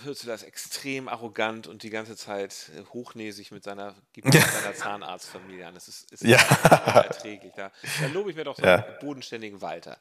[0.04, 4.74] hörst du das extrem arrogant und die ganze Zeit äh, hochnäsig mit seiner, mit seiner
[4.74, 5.74] Zahnarztfamilie an.
[5.74, 6.38] Das ist, ist Ja.
[6.86, 7.52] unerträglich.
[7.56, 7.70] Da,
[8.00, 8.76] da lobe ich mir doch so Ja.
[8.76, 9.98] einen bodenständigen Walter.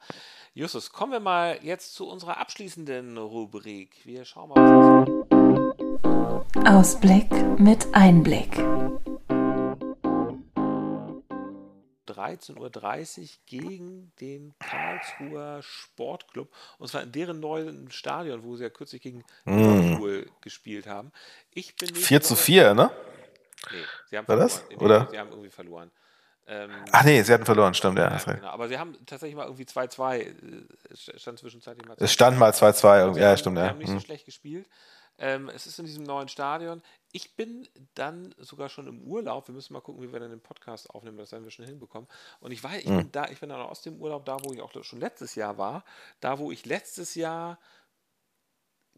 [0.54, 3.96] Justus, kommen wir mal jetzt zu unserer abschließenden Rubrik.
[4.06, 5.08] Wir schauen mal,
[6.52, 7.30] was Ausblick
[7.60, 8.58] mit Einblick.
[12.18, 16.52] 13.30 Uhr gegen den Karlsruher Sportclub.
[16.80, 21.12] Und zwar in deren neuen Stadion, wo sie ja kürzlich gegen Liverpool gespielt haben.
[21.54, 22.92] Ich bin nächste 4 zu Woche- 4, ne?
[23.72, 24.58] Nee, sie haben War das?
[24.60, 24.78] verloren.
[24.80, 25.08] Nee, Oder?
[25.12, 25.92] Sie haben irgendwie verloren.
[26.50, 28.10] Ähm, Ach nee, sie hatten verloren, stimmt, ja.
[28.10, 28.48] ja, genau.
[28.48, 30.20] Aber sie haben tatsächlich mal irgendwie 2-2.
[30.20, 30.34] äh,
[30.90, 33.20] Es stand zwischenzeitlich mal Es stand mal 2-2 irgendwie.
[33.20, 33.70] Sie Ja, stimmt, sie ja.
[33.70, 34.00] haben nicht so Hm.
[34.02, 34.68] schlecht gespielt.
[35.20, 36.82] Ähm, es ist in diesem neuen Stadion.
[37.12, 39.48] Ich bin dann sogar schon im Urlaub.
[39.48, 41.18] Wir müssen mal gucken, wie wir dann den Podcast aufnehmen.
[41.18, 42.08] Das werden wir schon hinbekommen.
[42.40, 42.98] Und ich weiß, ich Hm.
[42.98, 45.58] bin da, ich bin dann aus dem Urlaub da, wo ich auch schon letztes Jahr
[45.58, 45.84] war.
[46.20, 47.58] Da, wo ich letztes Jahr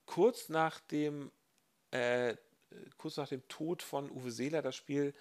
[0.06, 1.32] kurz nach dem
[1.92, 2.36] äh,
[2.98, 5.16] kurz nach dem Tod von Uwe Seeler das Spiel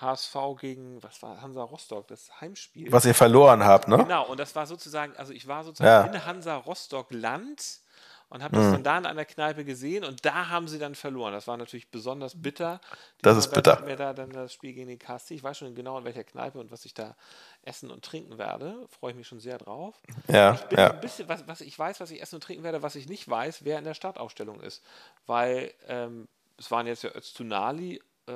[0.00, 2.90] HSV gegen, was war Hansa Rostock, das Heimspiel.
[2.92, 3.96] Was ihr verloren habt, ne?
[3.98, 6.18] Genau, und das war sozusagen, also ich war sozusagen Ja.
[6.20, 7.80] in Hansa Rostock Land
[8.28, 11.32] und habe das dann da in einer Kneipe gesehen und da haben sie dann verloren.
[11.32, 12.80] Das war natürlich besonders bitter.
[13.22, 13.78] Das Diesmal ist bitter.
[13.80, 15.34] Ich mir da dann das Spiel gegen den KSC.
[15.34, 17.16] Ich weiß schon genau in welcher Kneipe und was ich da
[17.62, 18.86] essen und trinken werde.
[18.88, 20.00] Freue ich mich schon sehr drauf.
[20.28, 20.90] Ja, Ich bin ja.
[20.92, 23.28] ein bisschen, was, was ich weiß, was ich essen und trinken werde, was ich nicht
[23.28, 24.82] weiß, wer in der Startaufstellung ist.
[25.26, 26.26] Weil ähm,
[26.58, 28.32] es waren jetzt ja Öztunali äh,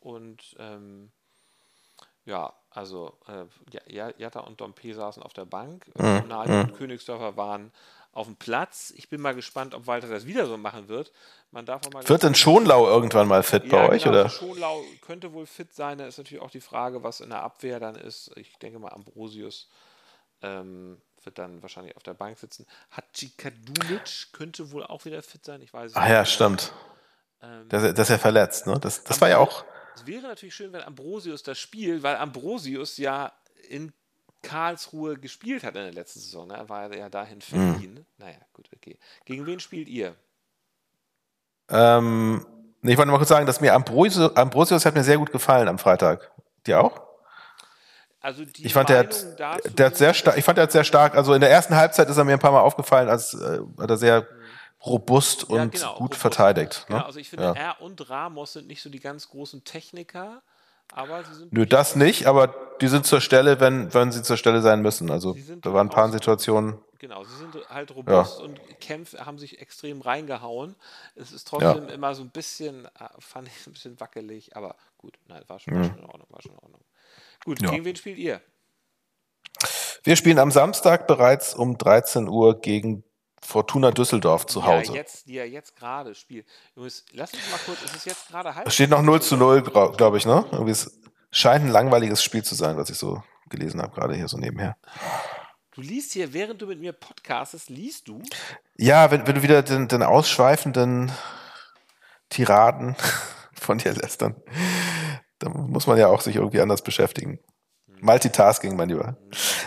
[0.00, 1.10] und ähm,
[2.24, 3.44] ja, also äh,
[3.92, 5.86] Ja- Jatta und Dompe saßen auf der Bank.
[5.96, 7.72] Mhm, Öztunali und Königsdörfer waren
[8.12, 8.92] auf dem Platz.
[8.96, 11.12] Ich bin mal gespannt, ob Walter das wieder so machen wird.
[11.52, 14.02] Man darf auch mal Wird denn Schonlau irgendwann mal fit bei ja, euch?
[14.02, 14.24] genau, Oder?
[14.24, 15.98] also Schonlau könnte wohl fit sein.
[15.98, 18.30] Da ist natürlich auch die Frage, was in der Abwehr dann ist.
[18.36, 19.68] Ich denke mal, Ambrosius
[20.42, 22.66] ähm, wird dann wahrscheinlich auf der Bank sitzen.
[22.90, 25.60] Hadzikadulic könnte wohl auch wieder fit sein.
[25.62, 26.24] Ich weiß es Ah nicht ja, genau.
[26.30, 26.72] stimmt.
[27.42, 28.78] Ähm, Das, das ist ja verletzt, ne?
[28.80, 29.64] Das, das war ja auch.
[29.94, 33.32] es wäre natürlich schön, wenn Ambrosius das spielt, weil Ambrosius ja
[33.68, 33.92] in
[34.42, 36.48] Karlsruhe gespielt hat in der letzten Saison.
[36.48, 36.54] Ne?
[36.54, 38.06] Er war ja dahin verliehen.
[38.18, 38.98] Naja, gut, okay.
[39.24, 40.14] Gegen wen spielt ihr?
[41.68, 42.44] Ähm,
[42.82, 45.78] ich wollte mal kurz sagen, dass mir Ambrosius, Ambrosius hat mir sehr gut gefallen am
[45.78, 46.30] Freitag.
[46.66, 47.00] Dir auch?
[48.20, 49.38] Also die Ich fand, der hat,
[49.78, 52.08] der hat sehr stark, ich fand, der hat sehr stark, also in der ersten Halbzeit
[52.10, 54.26] ist er mir ein paar Mal aufgefallen, als äh, hat er sehr
[54.84, 56.20] robust Ja, und genau, gut robust.
[56.20, 56.84] verteidigt.
[56.86, 57.04] Genau, Ne?
[57.06, 57.52] also ich finde, Ja.
[57.54, 60.42] er und Ramos sind nicht so die ganz großen Techniker,
[60.92, 61.52] aber sie sind.
[61.52, 65.10] Nö, das nicht, aber die sind zur Stelle, wenn, wenn sie zur Stelle sein müssen.
[65.10, 66.78] Also da waren ein paar Situationen.
[66.98, 70.76] Genau, sie sind halt robust und kämpfen, haben sich extrem reingehauen.
[71.14, 75.14] Es ist trotzdem immer so ein bisschen, äh, fand ich ein bisschen wackelig, aber gut,
[75.26, 76.80] nein, war schon, war schon in Ordnung, war schon in Ordnung.
[77.44, 77.64] Gut, Mhm.
[77.66, 77.70] Ja.
[77.72, 78.40] gegen wen spielt ihr?
[80.02, 83.04] Wir spielen am Samstag bereits um 13 Uhr gegen
[83.42, 84.92] Fortuna Düsseldorf zu Hause.
[84.92, 86.46] Ja, jetzt, die ja jetzt gerade spielt.
[86.74, 87.02] Lass
[87.32, 88.66] uns mal kurz, ist es jetzt gerade halb?
[88.66, 90.44] Es steht noch 0 zu 0, glaube ich, ne?
[90.52, 90.98] Irgendwie es
[91.30, 94.76] scheint ein langweiliges Spiel zu sein, was ich so gelesen habe, gerade hier so nebenher.
[95.72, 98.22] Du liest hier, während du mit mir podcastest, liest du?
[98.76, 101.12] Ja, wenn, wenn du wieder den, den ausschweifenden
[102.28, 102.96] Tiraden
[103.52, 104.36] von dir lässt, dann,
[105.38, 107.38] dann muss man ja auch sich irgendwie anders beschäftigen.
[108.00, 109.16] Multitasking, mein Lieber.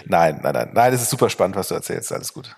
[0.05, 0.71] Nein, nein, nein.
[0.73, 2.11] Nein, es ist super spannend, was du erzählst.
[2.11, 2.55] Alles gut.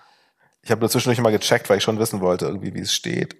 [0.62, 3.36] Ich habe nur zwischendurch mal gecheckt, weil ich schon wissen wollte, irgendwie, wie es steht.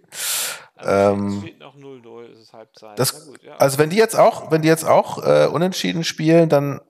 [0.77, 2.99] Also Ähm, es noch 0-0, es ist Halbzeit.
[2.99, 3.57] Das, gut, ja.
[3.57, 6.81] also wenn die jetzt auch, wenn die jetzt auch äh, unentschieden spielen, dann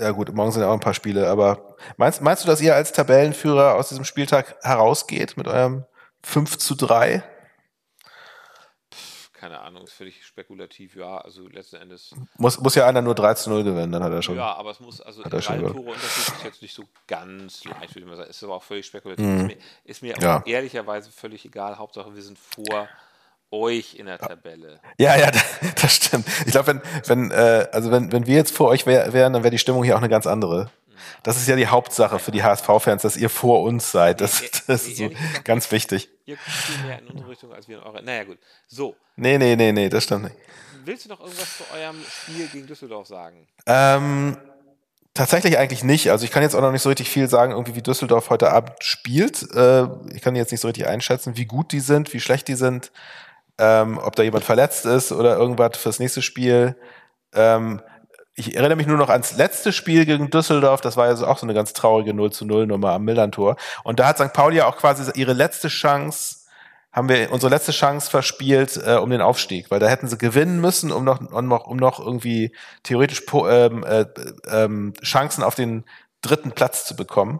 [0.00, 2.74] ja gut, morgen sind ja auch ein paar Spiele, aber meinst, meinst du, dass ihr
[2.74, 5.84] als Tabellenführer aus diesem Spieltag herausgeht mit eurem
[6.22, 7.22] 5 zu 3?
[9.40, 11.16] Keine Ahnung, ist völlig spekulativ, ja.
[11.16, 12.14] Also letzten Endes.
[12.36, 14.36] Muss, muss ja einer nur 3 zu 0 gewinnen, dann hat er schon.
[14.36, 15.40] Ja, aber es muss, also drei.
[15.40, 18.28] Tore Unterschied ist jetzt nicht so ganz leicht, würde ich mal sagen.
[18.28, 19.24] Ist aber auch völlig spekulativ.
[19.24, 20.22] Ist mir, ist mir Mhm.
[20.22, 20.40] Ja.
[20.40, 21.78] auch ehrlicherweise völlig egal.
[21.78, 22.86] Hauptsache, wir sind vor
[23.50, 24.78] euch in der Tabelle.
[24.98, 25.30] Ja, ja,
[25.80, 26.26] das stimmt.
[26.44, 29.42] Ich glaube, wenn, wenn, äh, also wenn, wenn wir jetzt vor euch wär, wären, dann
[29.42, 30.70] wäre die Stimmung hier auch eine ganz andere.
[31.22, 34.20] Das ist ja die Hauptsache für die HSV-Fans, dass ihr vor uns seid.
[34.20, 35.10] Das, das ist so
[35.44, 36.08] ganz wichtig.
[36.26, 38.02] Ihr guckt viel mehr in unsere Richtung als wir in eure.
[38.02, 38.38] Naja, gut.
[38.66, 40.36] So, Nee, nee, nee, nee, das stimmt nicht.
[40.84, 43.46] willst du noch irgendwas zu eurem Spiel gegen Düsseldorf sagen?
[43.66, 44.38] Ähm,
[45.12, 46.10] tatsächlich eigentlich nicht.
[46.10, 48.50] Also ich kann jetzt auch noch nicht so richtig viel sagen, irgendwie wie Düsseldorf heute
[48.50, 49.42] Abend spielt.
[49.54, 52.54] Äh, ich kann jetzt nicht so richtig einschätzen, wie gut die sind, wie schlecht die
[52.54, 52.92] sind,
[53.58, 56.76] ähm, ob da jemand verletzt ist oder irgendwas fürs nächste Spiel.
[57.34, 57.82] Ähm,
[58.40, 60.80] ich erinnere mich nur noch ans letzte Spiel gegen Düsseldorf.
[60.80, 63.56] Das war ja so auch so eine ganz traurige 0 zu 0 Nummer am Millantor.
[63.84, 64.32] Und da hat St.
[64.32, 66.36] Pauli ja auch quasi ihre letzte Chance
[66.92, 70.60] haben wir unsere letzte Chance verspielt äh, um den Aufstieg, weil da hätten sie gewinnen
[70.60, 74.06] müssen, um noch, um noch, um noch irgendwie theoretisch ähm, äh,
[74.48, 75.84] ähm, Chancen auf den
[76.20, 77.38] dritten Platz zu bekommen.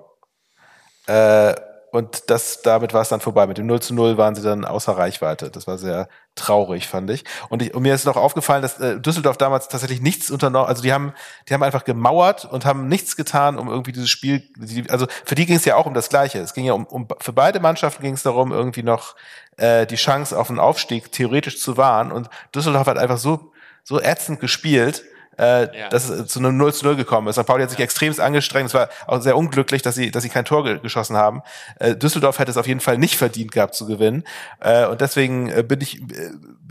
[1.07, 1.55] Äh,
[1.93, 3.47] und das, damit war es dann vorbei.
[3.47, 5.51] Mit dem 0 zu 0 waren sie dann außer Reichweite.
[5.51, 7.25] Das war sehr traurig, fand ich.
[7.49, 10.83] Und, ich, und mir ist noch aufgefallen, dass äh, Düsseldorf damals tatsächlich nichts unternommen, also
[10.83, 11.13] die haben,
[11.49, 15.35] die haben einfach gemauert und haben nichts getan, um irgendwie dieses Spiel, die, also für
[15.35, 16.39] die ging es ja auch um das Gleiche.
[16.39, 19.17] Es ging ja um, um für beide Mannschaften ging es darum, irgendwie noch
[19.57, 22.13] äh, die Chance auf einen Aufstieg theoretisch zu wahren.
[22.13, 25.03] Und Düsseldorf hat einfach so, so ätzend gespielt,
[25.41, 25.89] äh, Ja.
[25.89, 27.37] dass es zu einem 0 zu 0 gekommen ist.
[27.37, 27.47] St.
[27.47, 28.69] Pauli hat sich extremst angestrengt.
[28.69, 31.43] Es war auch sehr unglücklich, dass sie, dass sie kein Tor ge geschossen haben.
[31.79, 34.25] Äh, Düsseldorf hätte es auf jeden Fall nicht verdient gehabt zu gewinnen.
[34.61, 36.31] Äh, und deswegen äh, bin ich, äh,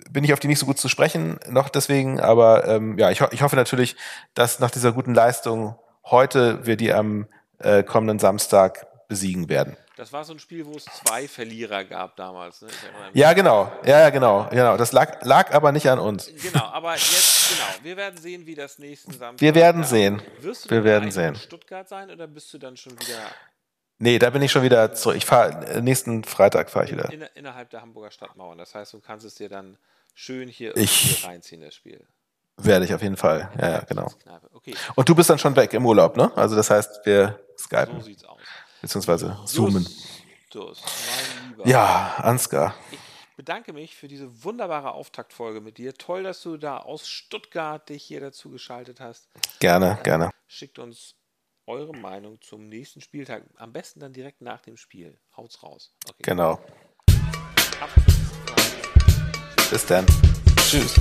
[0.10, 2.20] bin ich auf die nicht so gut zu sprechen, noch deswegen.
[2.20, 3.96] Aber ähm, ja, ich, ho ich hoffe natürlich,
[4.36, 7.28] dass nach dieser guten Leistung heute wir die am
[7.60, 9.76] äh, kommenden Samstag besiegen werden.
[9.98, 12.62] Das war so ein Spiel, wo es zwei Verlierer gab damals.
[12.62, 12.70] Ne?
[13.12, 13.70] Ja, genau.
[13.84, 14.48] Ja, ja, genau.
[14.50, 14.78] genau.
[14.78, 16.32] Das lag, lag aber nicht an uns.
[16.42, 17.84] Genau, aber jetzt, genau.
[17.84, 19.42] Wir werden sehen, wie das nächsten Samstag.
[19.42, 20.22] Wir werden da- sehen.
[20.42, 21.34] Wirst du Wir dann werden sehen.
[21.34, 23.20] in Stuttgart sein oder bist du dann schon wieder
[24.02, 25.18] Nee, da bin ich schon wieder zurück.
[25.18, 27.12] Ich fahre nächsten Freitag fahre ich wieder.
[27.12, 28.58] in, innerhalb der Hamburger Stadtmauern?
[28.58, 29.78] Das heißt, du kannst es dir dann
[30.14, 32.06] schön hier Ich- reinziehen, das Spiel.
[32.56, 33.50] Werde ich auf jeden Fall.
[33.60, 34.10] Ja, ja, genau.
[34.54, 36.32] Okay, Und du bist dann schon weg im Urlaub, ne?
[36.38, 38.40] Also das heißt, wir so skypen, sieht's aus.
[38.82, 39.86] beziehungsweise zoomen.
[40.52, 40.82] Justus.
[41.66, 42.76] Ja, Ansgar.
[43.40, 45.94] Ich bedanke mich für diese wunderbare Auftaktfolge mit dir.
[45.94, 49.30] Toll, dass du da aus Stuttgart dich hier dazu geschaltet hast.
[49.60, 50.32] Gerne, gerne.
[50.46, 51.16] Schickt uns
[51.66, 53.46] eure Meinung zum nächsten Spieltag.
[53.56, 55.18] Am besten dann direkt nach dem Spiel.
[55.38, 55.96] Haut's raus.
[56.10, 56.24] Okay.
[56.24, 56.60] Genau.
[59.72, 60.06] Bis dann.
[60.58, 61.00] Tschüss.